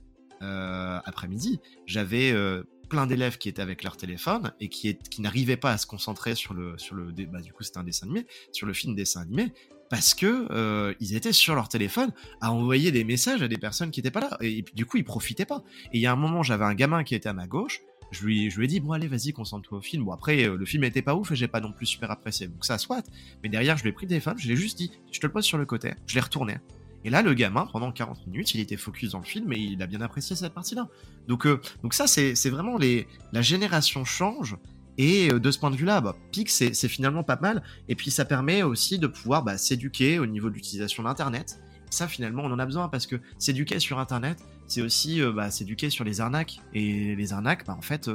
euh, 0.41 1.00
après-midi. 1.05 1.62
J'avais 1.86 2.34
euh, 2.34 2.63
plein 2.89 3.08
d'élèves 3.08 3.38
qui 3.38 3.48
étaient 3.48 3.62
avec 3.62 3.82
leur 3.82 3.96
téléphone 3.96 4.51
et 4.60 4.67
qui, 4.67 4.98
n'arrivaient 5.20 5.58
pas 5.58 5.72
à 5.72 5.77
se 5.77 5.86
concentrer 5.86 6.36
sur 6.36 6.53
le, 6.53 6.77
sur 6.77 6.96
le, 6.96 7.13
bah, 7.27 7.39
du 7.39 7.53
coup 7.53 7.63
c'était 7.63 7.77
un 7.77 7.84
dessin 7.84 8.08
animé, 8.08 8.27
sur 8.51 8.67
le 8.67 8.74
film 8.74 8.94
dessin 8.94 9.22
animé, 9.22 9.53
parce 9.89 10.13
que 10.13 10.96
ils 11.00 11.15
étaient 11.15 11.32
sur 11.32 11.55
leur 11.55 11.70
téléphone 11.70 12.12
à 12.41 12.51
envoyer 12.51 12.91
des 12.91 13.03
messages 13.03 13.41
à 13.41 13.48
des 13.48 13.58
personnes 13.58 13.91
qui 13.91 14.00
n'étaient 14.01 14.12
pas 14.12 14.20
là 14.20 14.38
et, 14.41 14.63
du 14.74 14.86
coup 14.86 14.98
ils 14.98 15.05
profitaient 15.05 15.46
pas. 15.46 15.63
Et 15.94 15.98
il 15.98 16.01
y 16.01 16.05
a 16.05 16.12
un 16.12 16.15
moment, 16.15 16.44
j'avais 16.44 16.65
un 16.65 16.74
gamin 16.75 17.03
qui 17.03 17.15
était 17.15 17.29
à 17.29 17.34
ma 17.34 17.48
gauche. 17.48 17.82
Je 18.12 18.26
lui, 18.26 18.50
lui 18.50 18.66
ai 18.66 18.68
dit 18.68 18.80
bon 18.80 18.92
allez 18.92 19.08
vas-y 19.08 19.34
concentre-toi 19.34 19.80
au 19.80 19.82
film. 19.82 20.06
Bon 20.06 20.12
après 20.12 20.44
le 20.48 20.66
film 20.66 20.84
était 20.84 21.02
pas 21.02 21.16
ouf 21.16 21.32
et 21.32 21.36
j'ai 21.36 21.48
pas 21.48 21.60
non 21.60 21.72
plus 21.72 21.86
super 21.86 22.12
apprécié 22.12 22.48
donc 22.48 22.64
ça 22.66 22.78
soit. 22.78 23.04
Mais 23.44 23.50
derrière 23.50 23.78
je 23.78 23.84
lui 23.84 23.90
ai 23.90 23.94
pris 23.94 24.06
le 24.06 24.10
téléphone, 24.10 24.36
je 24.38 24.48
l'ai 24.48 24.56
juste 24.56 24.78
dit 24.78 24.92
je 25.12 25.20
te 25.20 25.26
le 25.26 25.32
pose 25.32 25.46
sur 25.46 25.58
le 25.58 25.66
côté, 25.66 25.94
je 26.08 26.16
l'ai 26.16 26.22
retourné. 26.22 26.58
Et 27.06 27.12
là, 27.12 27.22
le 27.22 27.36
gamin, 27.36 27.68
pendant 27.72 27.92
40 27.92 28.26
minutes, 28.26 28.56
il 28.56 28.62
était 28.62 28.78
focus 28.78 29.12
dans 29.12 29.20
le 29.20 29.26
film 29.26 29.54
et 29.54 29.60
il 29.60 29.82
a 29.84 29.86
bien 29.86 30.02
apprécié 30.02 30.36
cette 30.36 30.56
partie-là. 30.56 30.90
Donc, 31.28 31.46
euh, 31.46 31.62
donc 31.84 31.94
ça, 31.94 32.08
c'est 32.08 32.50
vraiment 32.50 32.80
les, 32.80 33.08
la 33.32 33.44
génération 33.44 34.04
change. 34.04 34.58
Et 34.98 35.32
euh, 35.32 35.40
de 35.40 35.52
ce 35.52 35.60
point 35.60 35.70
de 35.70 35.76
vue-là, 35.76 36.02
bah, 36.02 36.16
c'est 36.48 36.88
finalement 36.88 37.24
pas 37.24 37.38
mal. 37.40 37.62
Et 37.90 37.96
puis, 37.96 38.10
ça 38.10 38.26
permet 38.26 38.64
aussi 38.64 38.98
de 38.98 39.06
pouvoir 39.06 39.44
bah, 39.44 39.60
s'éduquer 39.60 40.18
au 40.18 40.26
niveau 40.26 40.50
de 40.50 40.56
l'utilisation 40.56 41.04
d'Internet. 41.04 41.60
Ça, 41.89 42.08
finalement, 42.08 42.44
on 42.44 42.51
en 42.51 42.60
a 42.60 42.65
besoin 42.65 42.89
parce 42.89 43.08
que 43.08 43.15
s'éduquer 43.38 43.80
sur 43.80 44.00
Internet, 44.00 44.38
c'est 44.68 44.82
aussi 44.82 45.22
euh, 45.22 45.32
bah, 45.32 45.51
s'éduquer 45.51 45.89
sur 45.89 46.04
les 46.04 46.22
arnaques. 46.22 46.60
Et 46.74 47.15
les 47.15 47.34
arnaques, 47.34 47.65
bah, 47.65 47.75
en 47.77 47.82
fait, 47.82 48.10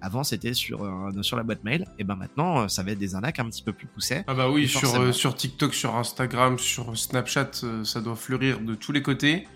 avant, 0.00 0.24
c'était 0.24 0.54
sur, 0.54 0.84
euh, 0.84 1.22
sur 1.22 1.36
la 1.36 1.42
boîte 1.42 1.64
mail. 1.64 1.86
Et 1.98 2.04
ben 2.04 2.16
maintenant, 2.16 2.60
euh, 2.62 2.68
ça 2.68 2.82
va 2.82 2.92
être 2.92 2.98
des 2.98 3.14
arnaques 3.14 3.38
un 3.38 3.46
petit 3.46 3.62
peu 3.62 3.72
plus 3.72 3.86
poussées. 3.86 4.22
Ah 4.26 4.34
bah 4.34 4.50
oui, 4.50 4.68
sur, 4.68 4.94
euh, 4.94 5.12
sur 5.12 5.34
TikTok, 5.34 5.74
sur 5.74 5.96
Instagram, 5.96 6.58
sur 6.58 6.96
Snapchat, 6.96 7.50
ça 7.84 8.00
doit 8.00 8.16
fleurir 8.16 8.60
de 8.60 8.74
tous 8.74 8.92
les 8.92 9.02
côtés. 9.02 9.48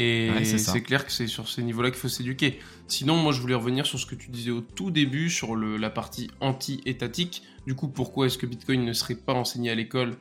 Et 0.00 0.44
c'est 0.44 0.82
clair 0.82 1.04
que 1.04 1.10
c'est 1.10 1.26
sur 1.26 1.48
ces 1.48 1.62
niveaux-là 1.62 1.90
qu'il 1.90 1.98
faut 1.98 2.08
s'éduquer. 2.08 2.60
Sinon, 2.86 3.16
moi, 3.16 3.32
je 3.32 3.40
voulais 3.40 3.54
revenir 3.54 3.84
sur 3.84 3.98
ce 3.98 4.06
que 4.06 4.14
tu 4.14 4.30
disais 4.30 4.52
au 4.52 4.60
tout 4.60 4.92
début, 4.92 5.28
sur 5.28 5.56
le, 5.56 5.76
la 5.76 5.90
partie 5.90 6.30
anti-étatique. 6.40 7.42
Du 7.66 7.74
coup, 7.74 7.88
pourquoi 7.88 8.26
est-ce 8.26 8.38
que 8.38 8.46
Bitcoin 8.46 8.84
ne 8.84 8.92
serait 8.92 9.16
pas 9.16 9.34
enseigné 9.34 9.70
à 9.70 9.74
l'école 9.74 10.14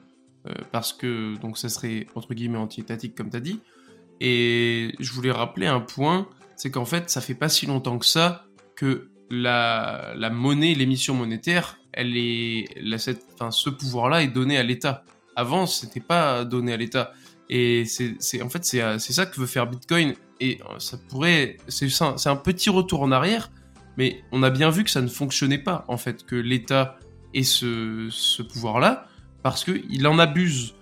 Parce 0.72 0.94
que, 0.94 1.38
donc, 1.40 1.58
ça 1.58 1.70
serait, 1.70 2.08
entre 2.16 2.34
guillemets, 2.34 2.58
anti-étatique, 2.58 3.16
comme 3.16 3.30
tu 3.30 3.38
as 3.38 3.42
dit. 3.42 3.60
Et 4.20 4.96
je 5.00 5.12
voulais 5.14 5.32
rappeler 5.32 5.68
un 5.68 5.80
point, 5.80 6.28
c'est 6.56 6.72
qu'en 6.72 6.86
fait, 6.86 7.10
ça 7.10 7.22
fait 7.22 7.36
pas 7.36 7.50
si 7.50 7.66
longtemps 7.66 7.98
que 8.00 8.06
ça 8.06 8.46
que 8.76 9.10
la, 9.30 10.30
monnaie, 10.32 10.74
l'émission 10.74 11.14
monétaire, 11.14 11.80
elle 11.92 12.16
est, 12.16 12.98
cette, 12.98 13.24
enfin, 13.34 13.52
ce 13.52 13.70
pouvoir-là 13.70 14.24
est 14.24 14.28
donné 14.28 14.58
à 14.58 14.64
l'État. 14.64 15.04
Avant, 15.36 15.66
c'était 15.66 16.00
pas 16.00 16.46
donné 16.46 16.74
à 16.74 16.78
l'État. 16.78 17.12
Et 17.50 17.86
c'est, 17.86 18.42
en 18.42 18.50
fait, 18.50 18.66
c'est, 18.66 19.00
ça 19.00 19.26
que 19.26 19.40
veut 19.40 19.48
faire 19.48 19.68
Bitcoin. 19.68 20.14
Et 20.40 20.60
ça 20.78 20.98
pourrait, 21.10 21.58
c'est, 21.68 21.90
c'est 21.90 22.30
un 22.30 22.36
petit 22.36 22.70
retour 22.70 23.02
en 23.02 23.12
arrière, 23.12 23.50
mais 23.98 24.24
on 24.32 24.44
a 24.44 24.52
bien 24.52 24.70
vu 24.70 24.84
que 24.84 24.92
ça 24.92 25.02
ne 25.02 25.08
fonctionnait 25.08 25.58
pas, 25.58 25.86
en 25.88 25.98
fait, 25.98 26.26
que 26.26 26.36
l'État 26.36 27.00
ait 27.34 27.44
ce, 27.44 28.08
ce 28.12 28.44
pouvoir-là, 28.44 29.08
parce 29.50 29.64
qu'il 29.64 30.08
en 30.08 30.20
abuse. 30.20 30.74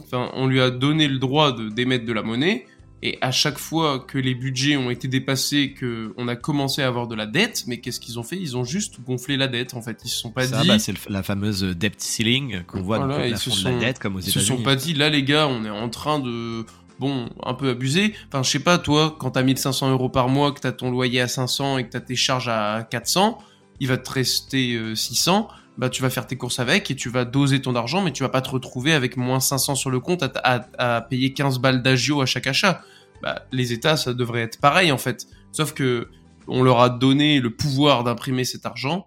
Enfin, 0.00 0.30
on 0.34 0.48
lui 0.48 0.60
a 0.60 0.70
donné 0.70 1.06
le 1.06 1.18
droit 1.18 1.56
d'émettre 1.56 2.04
de 2.04 2.12
la 2.12 2.22
monnaie, 2.22 2.66
et 3.04 3.18
à 3.20 3.30
chaque 3.30 3.58
fois 3.58 4.00
que 4.00 4.18
les 4.18 4.34
budgets 4.34 4.76
ont 4.76 4.90
été 4.90 5.08
dépassés, 5.08 5.72
que 5.72 6.12
on 6.16 6.26
a 6.28 6.36
commencé 6.36 6.82
à 6.82 6.88
avoir 6.88 7.06
de 7.06 7.14
la 7.14 7.26
dette, 7.26 7.64
mais 7.66 7.78
qu'est-ce 7.78 8.00
qu'ils 8.00 8.18
ont 8.18 8.22
fait? 8.22 8.36
Ils 8.36 8.56
ont 8.56 8.64
juste 8.64 9.00
gonflé 9.04 9.36
la 9.36 9.48
dette. 9.48 9.74
En 9.74 9.82
fait, 9.82 10.00
ils 10.04 10.08
se 10.08 10.18
sont 10.18 10.30
pas 10.30 10.46
dit. 10.46 10.68
Bah, 10.68 10.78
c'est 10.78 10.94
la 11.08 11.22
fameuse 11.22 11.62
debt 11.62 11.94
ceiling 11.98 12.62
qu'on 12.64 12.82
voit 12.82 12.98
dans 12.98 13.06
le 13.06 13.14
de 13.14 13.64
la 13.64 13.78
dette, 13.78 13.98
comme 13.98 14.16
aux 14.16 14.20
États-Unis. 14.20 14.44
Ils 14.44 14.48
se 14.48 14.56
sont 14.56 14.62
pas 14.62 14.76
dit 14.76 14.94
là, 14.94 15.08
les 15.08 15.22
gars, 15.22 15.46
on 15.48 15.64
est 15.64 15.70
en 15.70 15.88
train 15.88 16.18
de 16.18 16.64
bon, 16.98 17.28
un 17.44 17.54
peu 17.54 17.70
abuser. 17.70 18.14
Enfin, 18.28 18.42
je 18.42 18.50
sais 18.50 18.60
pas, 18.60 18.78
toi, 18.78 19.16
quand 19.18 19.32
t'as 19.32 19.42
1500 19.42 19.90
euros 19.90 20.08
par 20.08 20.28
mois, 20.28 20.52
que 20.52 20.60
t'as 20.60 20.72
ton 20.72 20.90
loyer 20.90 21.20
à 21.20 21.28
500 21.28 21.78
et 21.78 21.84
que 21.84 21.90
t'as 21.90 22.00
tes 22.00 22.16
charges 22.16 22.48
à 22.48 22.86
400, 22.88 23.38
il 23.80 23.88
va 23.88 23.96
te 23.96 24.10
rester 24.10 24.80
600. 24.94 25.48
Bah, 25.78 25.88
tu 25.88 26.02
vas 26.02 26.10
faire 26.10 26.26
tes 26.26 26.36
courses 26.36 26.58
avec 26.58 26.90
et 26.90 26.96
tu 26.96 27.08
vas 27.08 27.24
doser 27.24 27.62
ton 27.62 27.74
argent, 27.74 28.02
mais 28.02 28.12
tu 28.12 28.22
vas 28.22 28.28
pas 28.28 28.42
te 28.42 28.50
retrouver 28.50 28.92
avec 28.92 29.16
moins 29.16 29.40
500 29.40 29.74
sur 29.74 29.90
le 29.90 30.00
compte 30.00 30.22
à, 30.22 30.66
à 30.78 31.00
payer 31.00 31.32
15 31.32 31.60
balles 31.60 31.82
d'agio 31.82 32.20
à 32.20 32.26
chaque 32.26 32.46
achat 32.46 32.82
bah, 33.22 33.46
les 33.52 33.72
États, 33.72 33.96
ça 33.96 34.12
devrait 34.12 34.42
être 34.42 34.60
pareil 34.60 34.92
en 34.92 34.98
fait. 34.98 35.26
Sauf 35.52 35.72
que 35.72 36.08
on 36.48 36.62
leur 36.62 36.80
a 36.80 36.90
donné 36.90 37.38
le 37.38 37.54
pouvoir 37.54 38.02
d'imprimer 38.02 38.44
cet 38.44 38.66
argent 38.66 39.06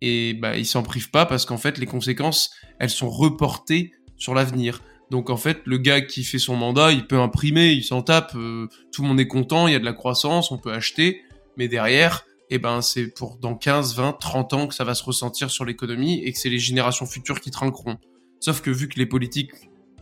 et 0.00 0.34
bah, 0.34 0.56
ils 0.56 0.66
s'en 0.66 0.84
privent 0.84 1.10
pas 1.10 1.26
parce 1.26 1.44
qu'en 1.44 1.58
fait 1.58 1.78
les 1.78 1.86
conséquences, 1.86 2.52
elles 2.78 2.90
sont 2.90 3.10
reportées 3.10 3.92
sur 4.16 4.34
l'avenir. 4.34 4.82
Donc 5.10 5.30
en 5.30 5.36
fait, 5.36 5.62
le 5.66 5.78
gars 5.78 6.00
qui 6.00 6.24
fait 6.24 6.38
son 6.38 6.56
mandat, 6.56 6.92
il 6.92 7.06
peut 7.06 7.18
imprimer, 7.18 7.72
il 7.72 7.82
s'en 7.82 8.02
tape, 8.02 8.32
euh, 8.36 8.68
tout 8.92 9.02
le 9.02 9.08
monde 9.08 9.20
est 9.20 9.28
content, 9.28 9.66
il 9.66 9.72
y 9.72 9.76
a 9.76 9.80
de 9.80 9.84
la 9.84 9.92
croissance, 9.92 10.50
on 10.52 10.58
peut 10.58 10.72
acheter, 10.72 11.22
mais 11.56 11.68
derrière, 11.68 12.24
eh 12.50 12.58
ben 12.58 12.80
c'est 12.80 13.08
pour 13.08 13.38
dans 13.38 13.54
15, 13.54 13.96
20, 13.96 14.12
30 14.14 14.52
ans 14.52 14.66
que 14.66 14.74
ça 14.74 14.84
va 14.84 14.94
se 14.94 15.02
ressentir 15.04 15.50
sur 15.50 15.64
l'économie 15.64 16.22
et 16.22 16.32
que 16.32 16.38
c'est 16.38 16.48
les 16.48 16.58
générations 16.58 17.06
futures 17.06 17.40
qui 17.40 17.50
trinqueront. 17.50 17.98
Sauf 18.40 18.60
que 18.60 18.70
vu 18.70 18.88
que 18.88 18.98
les 18.98 19.06
politiques 19.06 19.52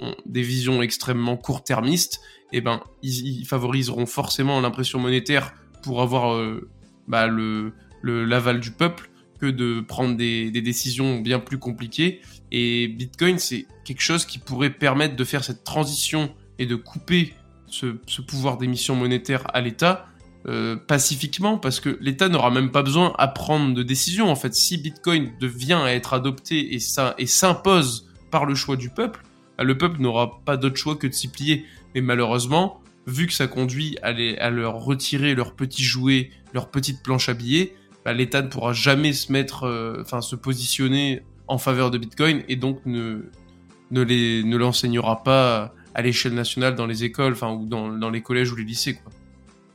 ont 0.01 0.15
des 0.27 0.43
visions 0.43 0.83
extrêmement 0.83 1.37
court-termistes, 1.37 2.21
eh 2.53 2.61
ben, 2.61 2.83
ils, 3.03 3.45
favoriseront 3.47 4.07
forcément 4.07 4.61
l'impression 4.61 4.99
monétaire 4.99 5.55
pour 5.83 6.03
avoir 6.03 6.35
euh, 6.35 6.69
bah, 7.09 7.27
le 7.27 7.73
l'aval 8.03 8.61
du 8.61 8.71
peuple 8.71 9.11
que 9.41 9.47
de 9.47 9.81
prendre 9.81 10.17
des, 10.17 10.51
décisions 10.51 11.21
bien 11.21 11.41
plus 11.41 11.59
compliquées. 11.59 12.21
Et 12.51 12.89
Bitcoin, 12.89 13.39
c'est 13.39 13.67
quelque 13.85 14.03
chose 14.03 14.25
qui 14.25 14.39
pourrait 14.39 14.71
permettre 14.71 15.17
de 15.17 15.25
faire 15.25 15.45
cette 15.45 15.65
transition 15.65 16.35
et 16.59 16.67
de 16.67 16.77
couper 16.77 17.35
ce, 17.67 17.87
pouvoir 18.21 18.59
d'émission 18.59 18.95
monétaire 18.95 19.45
à 19.55 19.61
l'État 19.61 20.07
euh, 20.47 20.77
pacifiquement, 20.77 21.57
parce 21.57 21.81
que 21.81 21.97
l'État 22.03 22.29
n'aura 22.29 22.51
même 22.51 22.71
pas 22.71 22.83
besoin 22.83 23.15
à 23.17 23.29
prendre 23.29 23.73
de 23.73 23.83
décision. 23.83 24.31
En 24.31 24.37
fait, 24.37 24.55
si 24.55 24.77
Bitcoin 24.77 25.33
devient 25.41 25.81
à 25.83 25.95
être 25.95 26.13
adopté 26.13 26.75
et, 26.75 26.81
ça, 26.81 27.15
et 27.17 27.27
s'impose 27.27 28.11
par 28.31 28.45
le 28.45 28.55
choix 28.55 28.77
du 28.77 28.91
peuple, 28.91 29.23
bah, 29.57 29.65
le 29.65 29.79
peuple 29.79 30.03
n'aura 30.03 30.43
pas 30.45 30.59
d'autre 30.59 30.77
choix 30.77 30.97
que 30.97 31.07
de 31.07 31.13
s'y 31.13 31.29
plier. 31.29 31.65
Mais 31.95 32.03
malheureusement, 32.03 32.83
vu 33.07 33.27
que 33.27 33.33
ça 33.33 33.47
conduit 33.47 33.97
à, 34.03 34.09
à 34.09 34.51
leur 34.51 34.85
retirer 34.85 35.35
leurs 35.35 35.55
petits 35.55 35.83
jouets, 35.83 36.31
leurs 36.53 36.71
petites 36.71 37.03
planches 37.03 37.31
à 37.31 37.35
billets, 37.35 37.75
bah, 38.05 38.13
l'État 38.13 38.43
ne 38.43 38.49
pourra 38.49 38.75
jamais 38.75 39.15
se 39.15 39.33
mettre, 39.33 39.65
euh, 39.65 40.03
enfin 40.03 40.21
se 40.21 40.37
positionner 40.37 41.23
en 41.49 41.57
faveur 41.57 41.91
de 41.91 41.97
Bitcoin 41.97 42.43
et 42.49 42.57
donc 42.57 42.81
ne 42.85 43.31
ne 43.91 44.03
les 44.03 44.43
ne 44.45 44.57
l'enseignera 44.57 45.23
pas 45.23 45.73
à 45.95 46.03
l'échelle 46.03 46.35
nationale 46.35 46.75
dans 46.75 46.87
les 46.87 47.05
écoles, 47.05 47.33
enfin 47.33 47.53
ou 47.53 47.67
dans, 47.67 47.89
dans 47.89 48.11
les 48.11 48.21
collèges 48.21 48.53
ou 48.53 48.57
les 48.57 48.65
lycées 48.65 48.95
quoi. 48.95 49.11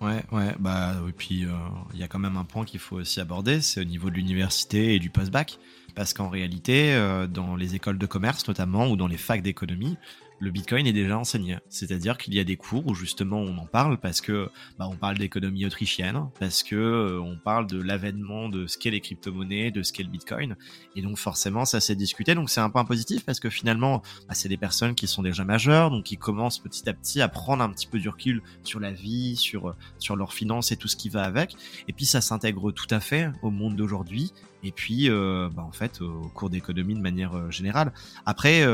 Ouais, 0.01 0.23
ouais, 0.31 0.55
bah, 0.59 0.95
et 1.07 1.11
puis 1.11 1.43
euh, 1.43 1.49
il 1.93 1.99
y 1.99 2.03
a 2.03 2.07
quand 2.07 2.19
même 2.19 2.37
un 2.37 2.45
point 2.45 2.63
qu'il 2.63 2.79
faut 2.79 2.95
aussi 2.95 3.19
aborder, 3.19 3.59
c'est 3.59 3.81
au 3.81 3.83
niveau 3.83 4.09
de 4.09 4.15
l'université 4.15 4.95
et 4.95 4.99
du 4.99 5.09
post-bac, 5.09 5.59
parce 5.93 6.13
qu'en 6.13 6.29
réalité, 6.29 6.93
euh, 6.93 7.27
dans 7.27 7.57
les 7.57 7.75
écoles 7.75 7.97
de 7.97 8.05
commerce 8.05 8.47
notamment, 8.47 8.87
ou 8.87 8.95
dans 8.95 9.07
les 9.07 9.17
facs 9.17 9.41
d'économie, 9.41 9.97
le 10.39 10.51
Bitcoin 10.51 10.87
est 10.87 10.93
déjà 10.93 11.17
enseigné. 11.17 11.57
C'est-à-dire 11.69 12.17
qu'il 12.17 12.33
y 12.33 12.39
a 12.39 12.43
des 12.43 12.55
cours 12.55 12.87
où 12.87 12.95
justement 12.95 13.39
on 13.39 13.57
en 13.57 13.65
parle 13.65 13.97
parce 13.97 14.21
que 14.21 14.49
bah, 14.77 14.87
on 14.89 14.95
parle 14.95 15.17
d'économie 15.17 15.65
autrichienne, 15.65 16.29
parce 16.39 16.63
que 16.63 16.75
euh, 16.75 17.21
on 17.21 17.37
parle 17.37 17.67
de 17.67 17.81
l'avènement 17.81 18.49
de 18.49 18.67
ce 18.67 18.77
qu'est 18.77 18.91
les 18.91 19.01
crypto-monnaies, 19.01 19.71
de 19.71 19.83
ce 19.83 19.91
qu'est 19.93 20.03
le 20.03 20.09
Bitcoin, 20.09 20.55
et 20.95 21.01
donc 21.01 21.17
forcément 21.17 21.65
ça 21.65 21.79
s'est 21.79 21.95
discuté. 21.95 22.35
Donc 22.35 22.49
c'est 22.49 22.61
un 22.61 22.69
point 22.69 22.85
positif 22.85 23.25
parce 23.25 23.39
que 23.39 23.49
finalement 23.49 24.01
bah, 24.27 24.33
c'est 24.33 24.49
des 24.49 24.57
personnes 24.57 24.95
qui 24.95 25.07
sont 25.07 25.23
déjà 25.23 25.43
majeures, 25.43 25.91
donc 25.91 26.05
qui 26.05 26.17
commencent 26.17 26.59
petit 26.59 26.87
à 26.89 26.93
petit 26.93 27.21
à 27.21 27.27
prendre 27.27 27.63
un 27.63 27.69
petit 27.69 27.87
peu 27.87 27.99
du 27.99 28.09
recul 28.09 28.41
sur 28.63 28.79
la 28.79 28.91
vie, 28.91 29.35
sur 29.35 29.75
sur 29.97 30.15
leurs 30.15 30.33
finances 30.33 30.71
et 30.71 30.77
tout 30.77 30.87
ce 30.87 30.95
qui 30.95 31.09
va 31.09 31.23
avec. 31.23 31.55
Et 31.87 31.93
puis 31.93 32.05
ça 32.05 32.21
s'intègre 32.21 32.71
tout 32.71 32.87
à 32.89 32.99
fait 32.99 33.29
au 33.41 33.51
monde 33.51 33.75
d'aujourd'hui. 33.75 34.31
Et 34.63 34.71
puis 34.71 35.09
euh, 35.09 35.49
bah, 35.53 35.63
en 35.63 35.71
fait 35.71 36.01
au 36.01 36.29
cours 36.33 36.49
d'économie 36.49 36.93
de 36.93 37.01
manière 37.01 37.35
euh, 37.35 37.51
générale. 37.51 37.93
Après 38.25 38.65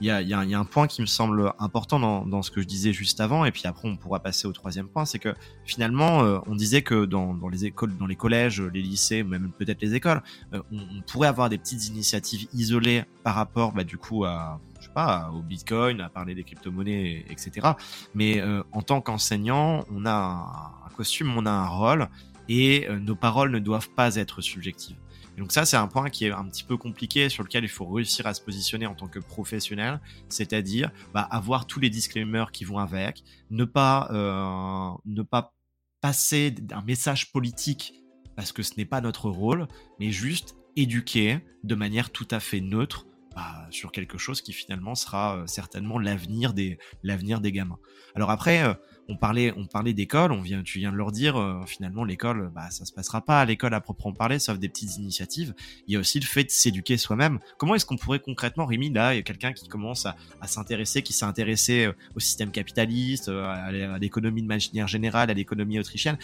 il 0.00 0.06
y 0.06 0.10
a, 0.10 0.22
y 0.22 0.34
a, 0.34 0.58
un 0.58 0.64
point 0.64 0.86
qui 0.86 1.00
me 1.00 1.06
semble 1.06 1.52
important 1.58 2.00
dans, 2.00 2.26
dans, 2.26 2.42
ce 2.42 2.50
que 2.50 2.60
je 2.60 2.66
disais 2.66 2.92
juste 2.92 3.20
avant, 3.20 3.44
et 3.44 3.52
puis 3.52 3.62
après 3.64 3.88
on 3.88 3.96
pourra 3.96 4.20
passer 4.20 4.46
au 4.46 4.52
troisième 4.52 4.88
point, 4.88 5.04
c'est 5.04 5.18
que 5.18 5.34
finalement 5.64 6.24
euh, 6.24 6.38
on 6.46 6.54
disait 6.54 6.82
que 6.82 7.04
dans, 7.04 7.34
dans, 7.34 7.48
les 7.48 7.64
écoles, 7.64 7.96
dans 7.96 8.06
les 8.06 8.16
collèges, 8.16 8.60
les 8.60 8.82
lycées, 8.82 9.22
même 9.22 9.52
peut-être 9.56 9.80
les 9.80 9.94
écoles, 9.94 10.22
euh, 10.52 10.62
on, 10.72 11.02
pourrait 11.02 11.28
avoir 11.28 11.48
des 11.48 11.58
petites 11.58 11.88
initiatives 11.88 12.48
isolées 12.52 13.04
par 13.22 13.34
rapport, 13.34 13.72
bah, 13.72 13.84
du 13.84 13.98
coup, 13.98 14.24
à 14.24 14.60
je 14.80 14.86
sais 14.86 14.92
pas, 14.92 15.30
au 15.32 15.40
Bitcoin, 15.40 16.00
à 16.00 16.10
parler 16.10 16.34
des 16.34 16.44
crypto-monnaies, 16.44 17.24
etc. 17.30 17.68
Mais 18.14 18.40
euh, 18.40 18.62
en 18.72 18.82
tant 18.82 19.00
qu'enseignant, 19.00 19.84
on 19.90 20.04
a 20.04 20.12
un, 20.12 20.86
un, 20.86 20.90
costume, 20.94 21.34
on 21.36 21.46
a 21.46 21.50
un 21.50 21.68
rôle, 21.68 22.08
et 22.50 22.86
nos 23.00 23.14
paroles 23.14 23.50
ne 23.50 23.58
doivent 23.58 23.88
pas 23.88 24.16
être 24.16 24.42
subjectives. 24.42 24.96
Et 25.36 25.40
donc 25.40 25.52
ça, 25.52 25.64
c'est 25.64 25.76
un 25.76 25.88
point 25.88 26.10
qui 26.10 26.26
est 26.26 26.30
un 26.30 26.44
petit 26.44 26.64
peu 26.64 26.76
compliqué 26.76 27.28
sur 27.28 27.42
lequel 27.42 27.64
il 27.64 27.68
faut 27.68 27.86
réussir 27.86 28.26
à 28.26 28.34
se 28.34 28.40
positionner 28.40 28.86
en 28.86 28.94
tant 28.94 29.08
que 29.08 29.18
professionnel, 29.18 30.00
c'est-à-dire 30.28 30.90
bah, 31.12 31.22
avoir 31.22 31.66
tous 31.66 31.80
les 31.80 31.90
disclaimers 31.90 32.52
qui 32.52 32.64
vont 32.64 32.78
avec, 32.78 33.24
ne 33.50 33.64
pas 33.64 34.08
euh, 34.12 34.96
ne 35.06 35.22
pas 35.22 35.54
passer 36.00 36.54
un 36.72 36.82
message 36.82 37.32
politique 37.32 37.94
parce 38.36 38.52
que 38.52 38.62
ce 38.62 38.72
n'est 38.76 38.84
pas 38.84 39.00
notre 39.00 39.30
rôle, 39.30 39.66
mais 39.98 40.10
juste 40.10 40.56
éduquer 40.76 41.40
de 41.62 41.74
manière 41.74 42.10
tout 42.10 42.28
à 42.30 42.40
fait 42.40 42.60
neutre 42.60 43.06
bah, 43.34 43.66
sur 43.70 43.90
quelque 43.90 44.16
chose 44.16 44.40
qui 44.42 44.52
finalement 44.52 44.94
sera 44.94 45.38
euh, 45.38 45.46
certainement 45.46 45.98
l'avenir 45.98 46.52
des 46.52 46.78
l'avenir 47.02 47.40
des 47.40 47.50
gamins. 47.50 47.78
Alors 48.14 48.30
après, 48.30 48.62
euh, 48.62 48.74
on 49.08 49.16
parlait 49.16 49.52
on 49.56 49.66
parlait 49.66 49.92
d'école, 49.92 50.30
on 50.30 50.40
vient 50.40 50.62
tu 50.62 50.78
viens 50.78 50.92
de 50.92 50.96
leur 50.96 51.10
dire 51.10 51.36
euh, 51.36 51.64
finalement 51.66 52.04
l'école, 52.04 52.52
bah 52.54 52.70
ça 52.70 52.84
se 52.84 52.92
passera 52.92 53.24
pas 53.24 53.40
à 53.40 53.44
l'école 53.44 53.74
à 53.74 53.80
proprement 53.80 54.14
parler, 54.14 54.38
sauf 54.38 54.58
des 54.60 54.68
petites 54.68 54.98
initiatives. 54.98 55.52
Il 55.88 55.94
y 55.94 55.96
a 55.96 56.00
aussi 56.00 56.20
le 56.20 56.26
fait 56.26 56.44
de 56.44 56.50
s'éduquer 56.50 56.96
soi-même. 56.96 57.40
Comment 57.58 57.74
est-ce 57.74 57.86
qu'on 57.86 57.96
pourrait 57.96 58.20
concrètement, 58.20 58.66
Rémi, 58.66 58.90
là, 58.90 59.14
il 59.14 59.16
y 59.16 59.20
a 59.20 59.22
quelqu'un 59.22 59.52
qui 59.52 59.68
commence 59.68 60.06
à, 60.06 60.14
à 60.40 60.46
s'intéresser, 60.46 61.02
qui 61.02 61.12
s'est 61.12 61.24
intéressé 61.24 61.90
au 62.14 62.20
système 62.20 62.52
capitaliste, 62.52 63.28
à 63.28 63.98
l'économie 63.98 64.42
de 64.42 64.46
manière 64.46 64.86
générale, 64.86 65.30
à 65.30 65.34
l'économie 65.34 65.78
autrichienne. 65.80 66.18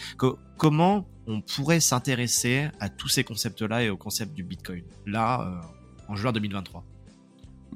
comment 0.56 1.08
on 1.26 1.40
pourrait 1.40 1.80
s'intéresser 1.80 2.68
à 2.78 2.88
tous 2.88 3.08
ces 3.08 3.24
concepts-là 3.24 3.82
et 3.82 3.90
au 3.90 3.96
concept 3.96 4.32
du 4.32 4.44
Bitcoin 4.44 4.84
là 5.06 5.60
en 6.08 6.16
juin 6.16 6.32
2023 6.32 6.84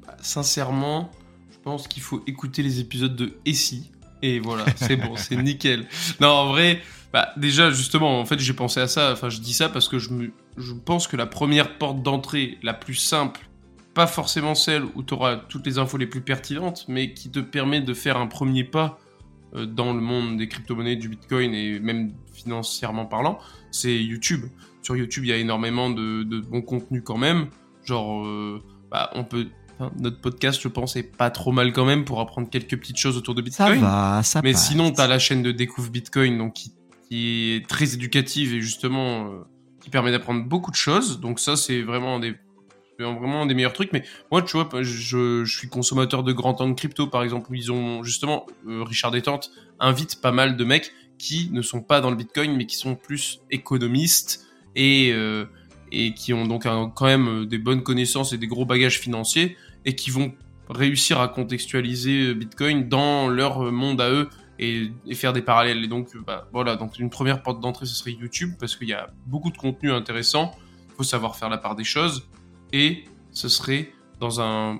bah, 0.05 0.17
sincèrement, 0.21 1.11
je 1.51 1.57
pense 1.63 1.87
qu'il 1.87 2.03
faut 2.03 2.23
écouter 2.27 2.63
les 2.63 2.79
épisodes 2.79 3.15
de 3.15 3.33
Essie. 3.45 3.91
Et 4.21 4.39
voilà, 4.39 4.65
c'est 4.75 4.95
bon, 4.95 5.15
c'est 5.15 5.35
nickel. 5.43 5.87
Non, 6.19 6.29
en 6.29 6.47
vrai, 6.47 6.81
bah, 7.13 7.29
déjà, 7.37 7.71
justement, 7.71 8.19
en 8.19 8.25
fait, 8.25 8.39
j'ai 8.39 8.53
pensé 8.53 8.79
à 8.79 8.87
ça. 8.87 9.11
Enfin, 9.13 9.29
je 9.29 9.39
dis 9.39 9.53
ça 9.53 9.69
parce 9.69 9.87
que 9.87 9.99
je, 9.99 10.09
me, 10.09 10.31
je 10.57 10.73
pense 10.73 11.07
que 11.07 11.15
la 11.15 11.25
première 11.25 11.77
porte 11.77 12.01
d'entrée, 12.01 12.57
la 12.63 12.73
plus 12.73 12.95
simple, 12.95 13.41
pas 13.93 14.07
forcément 14.07 14.55
celle 14.55 14.83
où 14.95 15.03
tu 15.03 15.13
auras 15.13 15.37
toutes 15.37 15.65
les 15.65 15.77
infos 15.77 15.97
les 15.97 16.07
plus 16.07 16.21
pertinentes, 16.21 16.85
mais 16.87 17.13
qui 17.13 17.29
te 17.29 17.39
permet 17.39 17.81
de 17.81 17.93
faire 17.93 18.17
un 18.17 18.27
premier 18.27 18.63
pas 18.63 18.99
euh, 19.55 19.65
dans 19.65 19.93
le 19.93 20.01
monde 20.01 20.37
des 20.37 20.47
crypto-monnaies, 20.47 20.97
du 20.97 21.09
Bitcoin 21.09 21.53
et 21.53 21.79
même 21.79 22.13
financièrement 22.33 23.05
parlant, 23.05 23.39
c'est 23.71 23.95
YouTube. 23.95 24.45
Sur 24.81 24.95
YouTube, 24.97 25.23
il 25.25 25.29
y 25.29 25.33
a 25.33 25.37
énormément 25.37 25.89
de, 25.89 26.23
de 26.23 26.39
bons 26.39 26.61
contenus 26.61 27.01
quand 27.05 27.17
même. 27.17 27.47
Genre, 27.85 28.25
euh, 28.25 28.61
bah, 28.91 29.09
on 29.13 29.23
peut 29.23 29.47
notre 29.97 30.19
podcast, 30.19 30.61
je 30.61 30.67
pense, 30.67 30.95
est 30.95 31.03
pas 31.03 31.29
trop 31.29 31.51
mal 31.51 31.73
quand 31.73 31.85
même 31.85 32.05
pour 32.05 32.19
apprendre 32.19 32.49
quelques 32.49 32.77
petites 32.77 32.97
choses 32.97 33.17
autour 33.17 33.35
de 33.35 33.41
Bitcoin. 33.41 33.79
Ça 33.79 33.85
va, 33.85 34.23
ça 34.23 34.41
Mais 34.43 34.53
sinon, 34.53 34.91
tu 34.91 35.01
as 35.01 35.07
la 35.07 35.19
chaîne 35.19 35.43
de 35.43 35.51
Découvre 35.51 35.89
Bitcoin, 35.89 36.37
donc 36.37 36.53
qui, 36.53 36.71
est 37.55 37.67
très 37.67 37.93
éducative 37.93 38.53
et 38.53 38.61
justement 38.61 39.27
euh, 39.27 39.43
qui 39.81 39.89
permet 39.89 40.11
d'apprendre 40.11 40.43
beaucoup 40.43 40.71
de 40.71 40.75
choses. 40.75 41.19
Donc 41.19 41.39
ça, 41.39 41.55
c'est 41.55 41.81
vraiment 41.81 42.19
des 42.19 42.35
vraiment 42.97 43.45
des 43.45 43.53
meilleurs 43.53 43.73
trucs. 43.73 43.91
Mais 43.91 44.03
moi, 44.31 44.41
tu 44.41 44.53
vois, 44.57 44.69
je, 44.81 45.43
je 45.43 45.57
suis 45.57 45.67
consommateur 45.67 46.23
de 46.23 46.31
Grand 46.31 46.59
Angle 46.61 46.75
Crypto, 46.75 47.07
par 47.07 47.23
exemple, 47.23 47.51
où 47.51 47.55
ils 47.55 47.71
ont 47.71 48.03
justement 48.03 48.45
euh, 48.67 48.83
Richard 48.83 49.11
Détente 49.11 49.51
invite 49.79 50.21
pas 50.21 50.31
mal 50.31 50.55
de 50.55 50.63
mecs 50.63 50.91
qui 51.17 51.49
ne 51.51 51.61
sont 51.61 51.81
pas 51.81 52.01
dans 52.01 52.09
le 52.09 52.15
Bitcoin, 52.15 52.55
mais 52.55 52.65
qui 52.65 52.75
sont 52.75 52.95
plus 52.95 53.41
économistes 53.51 54.45
et 54.75 55.11
euh, 55.13 55.45
et 55.95 56.13
qui 56.13 56.33
ont 56.33 56.45
donc 56.45 56.63
quand 56.63 57.05
même 57.05 57.45
des 57.45 57.57
bonnes 57.57 57.81
connaissances 57.81 58.33
et 58.33 58.37
des 58.37 58.47
gros 58.47 58.65
bagages 58.65 58.99
financiers 58.99 59.55
et 59.85 59.95
qui 59.95 60.09
vont 60.09 60.33
réussir 60.69 61.21
à 61.21 61.27
contextualiser 61.29 62.33
Bitcoin 62.33 62.89
dans 62.89 63.29
leur 63.29 63.71
monde 63.71 64.01
à 64.01 64.09
eux 64.09 64.29
et, 64.59 64.91
faire 65.13 65.31
des 65.31 65.41
parallèles. 65.41 65.83
Et 65.83 65.87
donc, 65.87 66.09
bah, 66.25 66.47
voilà, 66.51 66.75
donc 66.75 66.99
une 66.99 67.09
première 67.09 67.41
porte 67.41 67.61
d'entrée, 67.61 67.85
ce 67.85 67.95
serait 67.95 68.11
YouTube 68.11 68.53
parce 68.59 68.75
qu'il 68.75 68.89
y 68.89 68.93
a 68.93 69.09
beaucoup 69.25 69.51
de 69.51 69.57
contenu 69.57 69.91
intéressant. 69.91 70.51
Il 70.89 70.95
faut 70.97 71.03
savoir 71.03 71.35
faire 71.37 71.49
la 71.49 71.57
part 71.57 71.75
des 71.75 71.83
choses 71.83 72.27
et 72.73 73.05
ce 73.31 73.47
serait 73.47 73.91
dans 74.19 74.41
un, 74.41 74.79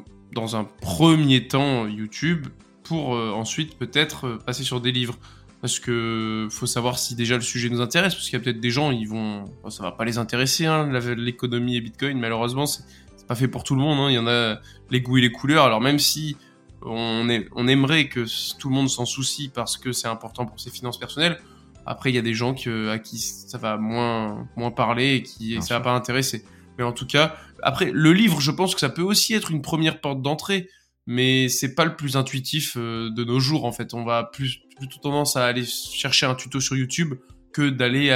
premier 0.81 1.47
temps 1.47 1.87
YouTube 1.87 2.47
pour 2.83 3.15
euh, 3.15 3.31
ensuite 3.31 3.77
peut-être 3.77 4.27
euh, 4.27 4.37
passer 4.37 4.63
sur 4.63 4.79
des 4.79 4.91
livres 4.91 5.17
parce 5.65 5.79
que 5.79 6.47
faut 6.51 6.67
savoir 6.67 6.99
si 6.99 7.15
déjà 7.15 7.35
le 7.35 7.41
sujet 7.41 7.69
nous 7.69 7.81
intéresse 7.81 8.13
parce 8.13 8.25
qu'il 8.25 8.37
y 8.37 8.41
a 8.41 8.43
peut-être 8.43 8.59
des 8.59 8.69
gens 8.69 8.91
ils 8.91 9.07
vont 9.07 9.45
ça 9.69 9.81
va 9.81 9.91
pas 9.91 10.05
les 10.05 10.19
intéresser 10.19 10.67
hein, 10.67 10.87
l'économie 11.17 11.75
et 11.75 11.81
Bitcoin 11.81 12.19
malheureusement 12.19 12.67
c'est 12.67 12.83
pas 13.27 13.33
fait 13.35 13.47
pour 13.47 13.63
tout 13.63 13.73
le 13.73 13.81
monde. 13.81 13.99
Hein. 13.99 14.11
Il 14.11 14.13
y 14.13 14.19
en 14.19 14.27
a 14.27 14.59
les 14.91 15.01
goûts 15.01 15.17
et 15.17 15.21
les 15.21 15.31
couleurs. 15.31 15.65
Alors 15.65 15.81
même 15.81 15.99
si 15.99 16.37
on, 16.83 17.27
est, 17.29 17.47
on 17.55 17.67
aimerait 17.67 18.07
que 18.07 18.25
tout 18.59 18.69
le 18.69 18.75
monde 18.75 18.89
s'en 18.89 19.05
soucie 19.05 19.49
parce 19.49 19.77
que 19.77 19.91
c'est 19.91 20.07
important 20.07 20.45
pour 20.45 20.59
ses 20.59 20.69
finances 20.69 20.99
personnelles, 20.99 21.39
après 21.85 22.11
il 22.11 22.15
y 22.15 22.19
a 22.19 22.21
des 22.21 22.33
gens 22.33 22.53
que, 22.53 22.89
à 22.89 22.99
qui 22.99 23.17
ça 23.17 23.57
va 23.57 23.77
moins, 23.77 24.47
moins 24.55 24.71
parler 24.71 25.15
et 25.15 25.23
qui 25.23 25.59
ça 25.61 25.75
va 25.75 25.81
pas 25.81 25.93
intéresser. 25.93 26.45
Mais 26.77 26.83
en 26.83 26.91
tout 26.91 27.07
cas, 27.07 27.35
après 27.63 27.89
le 27.91 28.13
livre, 28.13 28.41
je 28.41 28.51
pense 28.51 28.75
que 28.75 28.81
ça 28.81 28.89
peut 28.89 29.01
aussi 29.01 29.33
être 29.33 29.49
une 29.49 29.61
première 29.61 30.01
porte 30.01 30.21
d'entrée, 30.21 30.69
mais 31.05 31.49
c'est 31.49 31.75
pas 31.75 31.85
le 31.85 31.95
plus 31.95 32.17
intuitif 32.17 32.77
euh, 32.77 33.09
de 33.11 33.23
nos 33.23 33.39
jours 33.39 33.65
en 33.65 33.71
fait. 33.71 33.93
On 33.93 34.03
va 34.03 34.23
plus 34.23 34.61
plutôt 34.77 34.99
tendance 34.99 35.37
à 35.37 35.45
aller 35.45 35.65
chercher 35.65 36.25
un 36.25 36.35
tuto 36.35 36.59
sur 36.59 36.75
YouTube 36.75 37.15
que 37.53 37.69
d'aller 37.69 38.09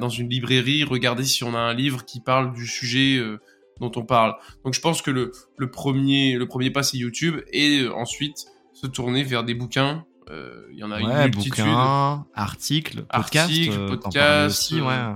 dans 0.00 0.08
une 0.08 0.30
librairie 0.30 0.82
regarder 0.82 1.24
si 1.24 1.44
on 1.44 1.54
a 1.54 1.58
un 1.58 1.74
livre 1.74 2.06
qui 2.06 2.20
parle 2.20 2.54
du 2.54 2.66
sujet 2.66 3.18
euh, 3.18 3.38
dont 3.78 3.92
on 3.96 4.06
parle. 4.06 4.34
Donc 4.64 4.72
je 4.72 4.80
pense 4.80 5.02
que 5.02 5.10
le, 5.10 5.32
le 5.58 5.70
premier, 5.70 6.36
le 6.36 6.48
premier 6.48 6.70
pas, 6.70 6.82
c'est 6.82 6.96
YouTube, 6.96 7.40
et 7.52 7.80
euh, 7.80 7.94
ensuite 7.94 8.46
se 8.72 8.86
tourner 8.86 9.22
vers 9.22 9.44
des 9.44 9.54
bouquins. 9.54 10.06
Euh, 10.30 10.62
il 10.72 10.78
y 10.78 10.82
en 10.82 10.90
a 10.90 11.00
une 11.00 11.08
multitude. 11.08 11.64
Bouquins, 11.64 12.26
articles, 12.34 13.02
podcasts, 13.02 13.86
podcast, 13.86 14.58
aussi, 14.58 14.80
ouais. 14.80 15.14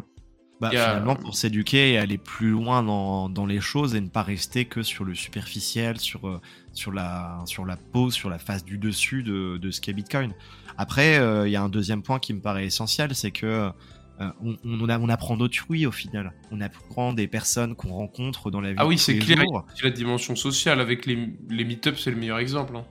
Euh, 0.62 0.66
bah, 0.66 0.70
finalement, 0.70 1.16
pour 1.16 1.34
s'éduquer 1.34 1.92
et 1.92 1.98
aller 1.98 2.18
plus 2.18 2.50
loin 2.50 2.82
dans, 2.82 3.28
dans, 3.28 3.46
les 3.46 3.60
choses 3.60 3.94
et 3.94 4.00
ne 4.00 4.08
pas 4.08 4.22
rester 4.22 4.66
que 4.66 4.82
sur 4.82 5.04
le 5.04 5.14
superficiel, 5.14 5.98
sur, 5.98 6.40
sur, 6.74 6.92
la, 6.92 7.40
sur 7.46 7.64
la 7.64 7.76
peau, 7.76 8.10
sur 8.10 8.28
la 8.28 8.38
face 8.38 8.64
du 8.64 8.76
dessus 8.76 9.22
de, 9.22 9.56
de 9.56 9.70
ce 9.70 9.80
qu'est 9.80 9.94
Bitcoin. 9.94 10.34
Après, 10.76 11.16
il 11.46 11.50
y 11.50 11.56
a 11.56 11.62
un 11.62 11.68
deuxième 11.68 12.02
point 12.02 12.18
qui 12.18 12.34
me 12.34 12.40
paraît 12.40 12.66
essentiel, 12.66 13.14
c'est 13.14 13.30
que 13.30 13.72
euh, 14.20 14.30
on, 14.44 14.56
on, 14.64 15.08
apprend 15.08 15.36
d'autrui 15.36 15.86
au 15.86 15.92
final. 15.92 16.32
On 16.50 16.60
apprend 16.60 17.14
des 17.14 17.26
personnes 17.26 17.74
qu'on 17.74 17.94
rencontre 17.94 18.50
dans 18.50 18.60
la 18.60 18.70
vie. 18.70 18.76
Ah 18.78 18.86
oui, 18.86 18.98
c'est 18.98 19.16
clair. 19.16 19.42
La 19.82 19.90
dimension 19.90 20.36
sociale 20.36 20.80
avec 20.80 21.06
les, 21.06 21.30
les 21.48 21.64
meet-ups, 21.64 21.98
c'est 22.02 22.10
le 22.10 22.16
meilleur 22.16 22.38
exemple. 22.38 22.76
Hein. 22.76 22.84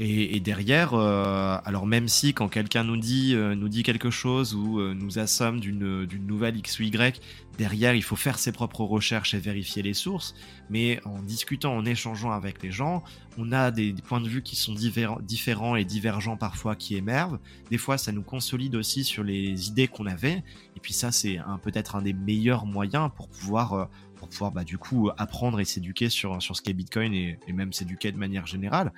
Et, 0.00 0.40
derrière, 0.40 0.94
euh, 0.94 1.56
alors 1.64 1.86
même 1.86 2.08
si 2.08 2.34
quand 2.34 2.48
quelqu'un 2.48 2.82
nous 2.82 2.96
dit, 2.96 3.32
euh, 3.36 3.54
nous 3.54 3.68
dit 3.68 3.84
quelque 3.84 4.10
chose 4.10 4.52
ou 4.52 4.80
euh, 4.80 4.92
nous 4.92 5.20
assomme 5.20 5.60
d'une 5.60 6.08
nouvelle 6.26 6.56
X 6.56 6.80
ou 6.80 6.82
Y, 6.82 7.20
derrière 7.58 7.94
il 7.94 8.02
faut 8.02 8.16
faire 8.16 8.40
ses 8.40 8.50
propres 8.50 8.80
recherches 8.80 9.34
et 9.34 9.38
vérifier 9.38 9.82
les 9.82 9.94
sources, 9.94 10.34
mais 10.68 11.00
en 11.04 11.22
discutant, 11.22 11.76
en 11.76 11.84
échangeant 11.84 12.32
avec 12.32 12.60
les 12.64 12.72
gens, 12.72 13.04
on 13.38 13.52
a 13.52 13.70
des, 13.70 13.92
points 13.92 14.20
de 14.20 14.28
vue 14.28 14.42
qui 14.42 14.56
sont 14.56 14.74
différents 14.74 15.76
et 15.76 15.84
divergents 15.84 16.36
parfois 16.36 16.74
qui 16.74 16.96
émervent. 16.96 17.38
Des 17.70 17.78
fois 17.78 17.96
ça 17.96 18.10
nous 18.10 18.22
consolide 18.22 18.74
aussi 18.74 19.04
sur 19.04 19.22
les 19.22 19.68
idées 19.68 19.86
qu'on 19.86 20.06
avait, 20.06 20.42
et 20.76 20.80
puis 20.82 20.92
ça 20.92 21.12
c'est 21.12 21.38
peut-être 21.62 21.94
un 21.94 22.02
des 22.02 22.14
meilleurs 22.14 22.66
moyens 22.66 23.10
pour 23.14 23.28
pouvoir 23.28 23.88
pour 24.16 24.28
pouvoir 24.28 24.50
bah, 24.50 24.64
du 24.64 24.78
coup 24.78 25.10
apprendre 25.18 25.60
et 25.60 25.64
s'éduquer 25.64 26.08
sur, 26.08 26.42
sur 26.42 26.56
ce 26.56 26.62
qu'est 26.62 26.72
Bitcoin 26.72 27.14
et 27.14 27.38
même 27.52 27.72
s'éduquer 27.72 28.10
de 28.10 28.18
manière 28.18 28.46
générale. 28.46 28.90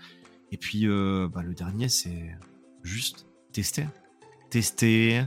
Et 0.53 0.57
puis, 0.57 0.87
euh, 0.87 1.29
bah, 1.33 1.43
le 1.43 1.55
dernier, 1.55 1.89
c'est 1.89 2.31
juste 2.83 3.27
tester. 3.53 3.87
Tester, 4.51 5.25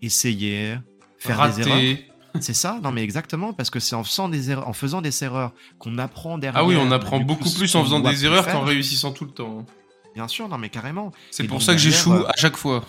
essayer, 0.00 0.76
faire 1.18 1.52
des 1.52 1.60
erreurs. 1.60 1.96
C'est 2.40 2.54
ça, 2.54 2.80
non 2.82 2.92
mais 2.92 3.02
exactement, 3.02 3.52
parce 3.52 3.68
que 3.68 3.78
c'est 3.78 3.94
en 3.94 4.04
faisant 4.04 4.30
des 4.30 4.50
erreurs, 4.50 4.66
en 4.66 4.72
faisant 4.72 5.02
des 5.02 5.22
erreurs 5.22 5.52
qu'on 5.78 5.98
apprend 5.98 6.38
derrière. 6.38 6.62
Ah 6.62 6.66
oui, 6.66 6.76
on 6.78 6.90
apprend 6.90 7.20
beaucoup 7.20 7.50
plus 7.50 7.74
en 7.74 7.84
faisant 7.84 8.00
des 8.00 8.24
erreurs 8.24 8.46
qu'en 8.46 8.62
réussissant 8.62 9.12
tout 9.12 9.26
le 9.26 9.30
temps. 9.32 9.66
Bien 10.14 10.28
sûr, 10.28 10.48
non 10.48 10.58
mais 10.58 10.68
carrément. 10.68 11.12
C'est 11.30 11.44
pour 11.44 11.62
ça 11.62 11.72
que 11.72 11.78
j'échoue 11.78 12.12
euh, 12.12 12.28
à 12.28 12.32
chaque 12.36 12.56
fois. 12.56 12.84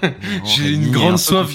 J'ai 0.44 0.72
une 0.72 0.90
grande 0.90 1.18
soif. 1.18 1.50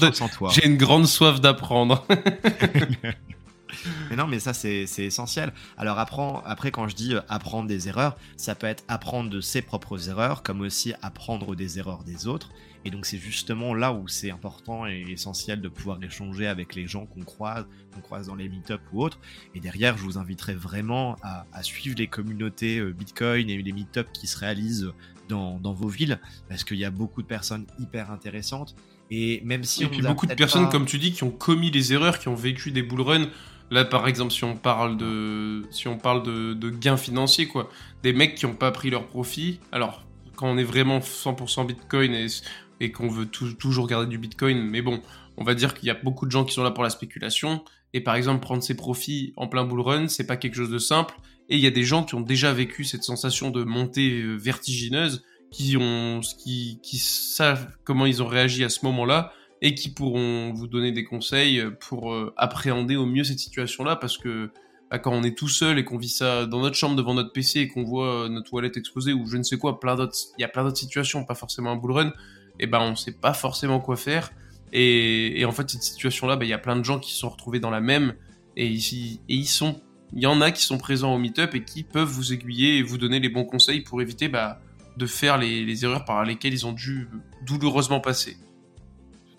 J'ai 0.51 0.65
une 0.65 0.77
grande 0.77 1.07
soif 1.07 1.39
d'apprendre. 1.39 2.05
mais 4.09 4.15
non, 4.15 4.27
mais 4.27 4.39
ça, 4.39 4.53
c'est 4.53 4.85
essentiel. 4.97 5.53
Alors, 5.77 5.99
apprend, 5.99 6.41
après, 6.45 6.71
quand 6.71 6.87
je 6.87 6.95
dis 6.95 7.15
euh, 7.15 7.21
apprendre 7.29 7.67
des 7.67 7.87
erreurs, 7.87 8.17
ça 8.37 8.55
peut 8.55 8.67
être 8.67 8.83
apprendre 8.87 9.29
de 9.29 9.41
ses 9.41 9.61
propres 9.61 10.09
erreurs, 10.09 10.43
comme 10.43 10.61
aussi 10.61 10.93
apprendre 11.01 11.55
des 11.55 11.79
erreurs 11.79 12.03
des 12.03 12.27
autres. 12.27 12.49
Et 12.85 12.91
donc, 12.91 13.05
c'est 13.05 13.17
justement 13.17 13.73
là 13.73 13.93
où 13.93 14.07
c'est 14.07 14.29
important 14.29 14.85
et 14.85 15.05
essentiel 15.09 15.61
de 15.61 15.69
pouvoir 15.69 16.03
échanger 16.03 16.47
avec 16.47 16.75
les 16.75 16.85
gens 16.85 17.05
qu'on 17.05 17.23
croise, 17.23 17.65
qu'on 17.93 18.01
croise 18.01 18.27
dans 18.27 18.35
les 18.35 18.49
meet 18.49 18.73
ou 18.91 19.03
autres. 19.03 19.19
Et 19.55 19.59
derrière, 19.59 19.97
je 19.97 20.03
vous 20.03 20.17
inviterai 20.17 20.53
vraiment 20.53 21.15
à, 21.23 21.45
suivre 21.63 21.95
les 21.97 22.07
communautés 22.07 22.79
euh, 22.79 22.91
Bitcoin 22.91 23.49
et 23.49 23.61
les 23.61 23.71
meet 23.71 23.99
qui 24.11 24.27
se 24.27 24.37
réalisent 24.37 24.91
dans, 25.29 25.59
dans 25.59 25.73
vos 25.73 25.87
villes, 25.87 26.19
parce 26.49 26.65
qu'il 26.65 26.77
y 26.77 26.85
a 26.85 26.91
beaucoup 26.91 27.21
de 27.21 27.27
personnes 27.27 27.65
hyper 27.79 28.11
intéressantes. 28.11 28.75
Et 29.11 29.41
même 29.45 29.63
si 29.63 29.83
et 29.83 29.87
puis 29.87 30.01
beaucoup 30.01 30.25
de 30.25 30.33
personnes, 30.33 30.69
comme 30.69 30.85
tu 30.85 30.97
dis, 30.97 31.13
qui 31.13 31.23
ont 31.23 31.31
commis 31.31 31.71
les 31.71 31.93
erreurs, 31.93 32.19
qui 32.19 32.29
ont 32.29 32.35
vécu 32.35 32.71
des 32.71 32.81
bull 32.81 33.01
runs 33.01 33.29
Là, 33.71 33.85
par 33.85 34.07
exemple, 34.07 34.31
si 34.31 34.43
on 34.43 34.55
parle 34.55 34.97
de, 34.97 35.63
si 35.71 35.87
on 35.87 35.97
parle 35.97 36.23
de, 36.23 36.69
gains 36.69 36.97
financiers, 36.97 37.47
quoi, 37.47 37.69
des 38.03 38.13
mecs 38.13 38.35
qui 38.35 38.45
n'ont 38.45 38.55
pas 38.55 38.71
pris 38.71 38.89
leur 38.89 39.07
profit. 39.07 39.59
Alors, 39.71 40.03
quand 40.35 40.47
on 40.47 40.57
est 40.57 40.63
vraiment 40.63 40.99
100% 40.99 41.65
Bitcoin 41.65 42.13
et, 42.13 42.91
qu'on 42.91 43.07
veut 43.07 43.25
toujours 43.25 43.87
garder 43.87 44.07
du 44.07 44.17
Bitcoin, 44.17 44.61
mais 44.61 44.81
bon, 44.81 45.01
on 45.37 45.43
va 45.43 45.55
dire 45.55 45.73
qu'il 45.73 45.87
y 45.87 45.89
a 45.89 45.95
beaucoup 45.95 46.25
de 46.25 46.31
gens 46.31 46.43
qui 46.43 46.53
sont 46.53 46.63
là 46.63 46.71
pour 46.71 46.83
la 46.83 46.89
spéculation 46.89 47.63
Et 47.93 48.01
par 48.01 48.15
exemple, 48.15 48.41
prendre 48.41 48.61
ses 48.61 48.75
profits 48.75 49.33
en 49.37 49.47
plein 49.47 49.63
bull 49.63 49.79
run, 49.79 50.07
c'est 50.07 50.27
pas 50.27 50.37
quelque 50.37 50.55
chose 50.55 50.69
de 50.69 50.79
simple. 50.79 51.15
Et 51.49 51.55
il 51.55 51.61
y 51.61 51.67
a 51.67 51.71
des 51.71 51.83
gens 51.83 52.03
qui 52.03 52.15
ont 52.15 52.21
déjà 52.21 52.53
vécu 52.53 52.83
cette 52.83 53.03
sensation 53.03 53.51
de 53.51 53.63
montée 53.63 54.21
euh, 54.21 54.35
vertigineuse, 54.35 55.23
qui 55.51 55.77
ont, 55.77 56.19
qui, 56.39 56.79
qui 56.81 56.97
savent 56.97 57.67
comment 57.83 58.05
ils 58.05 58.23
ont 58.23 58.27
réagi 58.27 58.63
à 58.63 58.69
ce 58.69 58.85
moment-là 58.85 59.33
et 59.63 59.75
qui 59.75 59.89
pourront 59.89 60.51
vous 60.53 60.67
donner 60.67 60.91
des 60.91 61.05
conseils 61.05 61.63
pour 61.79 62.13
euh, 62.13 62.33
appréhender 62.35 62.97
au 62.97 63.05
mieux 63.05 63.23
cette 63.23 63.39
situation-là 63.39 63.95
parce 63.95 64.17
que 64.17 64.51
bah, 64.91 64.99
quand 64.99 65.13
on 65.13 65.23
est 65.23 65.37
tout 65.37 65.47
seul 65.47 65.79
et 65.79 65.85
qu'on 65.85 65.97
vit 65.97 66.09
ça 66.09 66.45
dans 66.45 66.59
notre 66.59 66.75
chambre 66.75 66.97
devant 66.97 67.13
notre 67.13 67.31
PC 67.31 67.61
et 67.61 67.67
qu'on 67.69 67.83
voit 67.83 68.25
euh, 68.25 68.29
notre 68.29 68.49
toilette 68.49 68.75
explosée 68.75 69.13
ou 69.13 69.25
je 69.25 69.37
ne 69.37 69.43
sais 69.43 69.57
quoi, 69.57 69.79
plein 69.79 69.95
d'autres, 69.95 70.17
il 70.37 70.41
y 70.41 70.43
a 70.43 70.49
plein 70.49 70.65
d'autres 70.65 70.77
situations, 70.77 71.23
pas 71.23 71.33
forcément 71.33 71.71
un 71.71 71.77
bull 71.77 71.93
run, 71.93 72.13
et 72.59 72.67
ben 72.67 72.81
on 72.81 72.97
sait 72.97 73.13
pas 73.13 73.33
forcément 73.33 73.79
quoi 73.79 73.95
faire. 73.95 74.33
Et, 74.73 75.39
et 75.39 75.45
en 75.45 75.53
fait 75.53 75.69
cette 75.69 75.81
situation-là, 75.83 76.35
bah, 76.35 76.43
il 76.43 76.49
y 76.49 76.53
a 76.53 76.59
plein 76.59 76.75
de 76.75 76.83
gens 76.83 76.99
qui 76.99 77.13
se 77.13 77.19
sont 77.19 77.29
retrouvés 77.29 77.61
dans 77.61 77.71
la 77.71 77.79
même 77.79 78.15
et 78.57 78.67
ici 78.67 79.21
et 79.29 79.35
ils 79.35 79.47
sont, 79.47 79.81
il 80.11 80.21
y 80.21 80.27
en 80.27 80.41
a 80.41 80.51
qui 80.51 80.61
sont 80.61 80.77
présents 80.77 81.15
au 81.15 81.19
meet-up 81.19 81.55
et 81.55 81.63
qui 81.63 81.83
peuvent 81.83 82.09
vous 82.09 82.33
aiguiller 82.33 82.79
et 82.79 82.83
vous 82.83 82.97
donner 82.97 83.21
les 83.21 83.29
bons 83.29 83.45
conseils 83.45 83.79
pour 83.79 84.01
éviter 84.01 84.27
bah, 84.27 84.59
de 84.97 85.05
faire 85.05 85.37
les, 85.37 85.63
les 85.63 85.85
erreurs 85.85 86.03
par 86.03 86.25
lesquelles 86.25 86.53
ils 86.53 86.67
ont 86.67 86.73
dû 86.73 87.07
douloureusement 87.45 88.01
passer. 88.01 88.35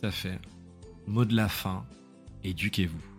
Tout 0.05 0.11
fait. 0.11 0.38
Mot 1.07 1.25
de 1.25 1.35
la 1.35 1.49
fin, 1.49 1.87
éduquez-vous. 2.43 3.13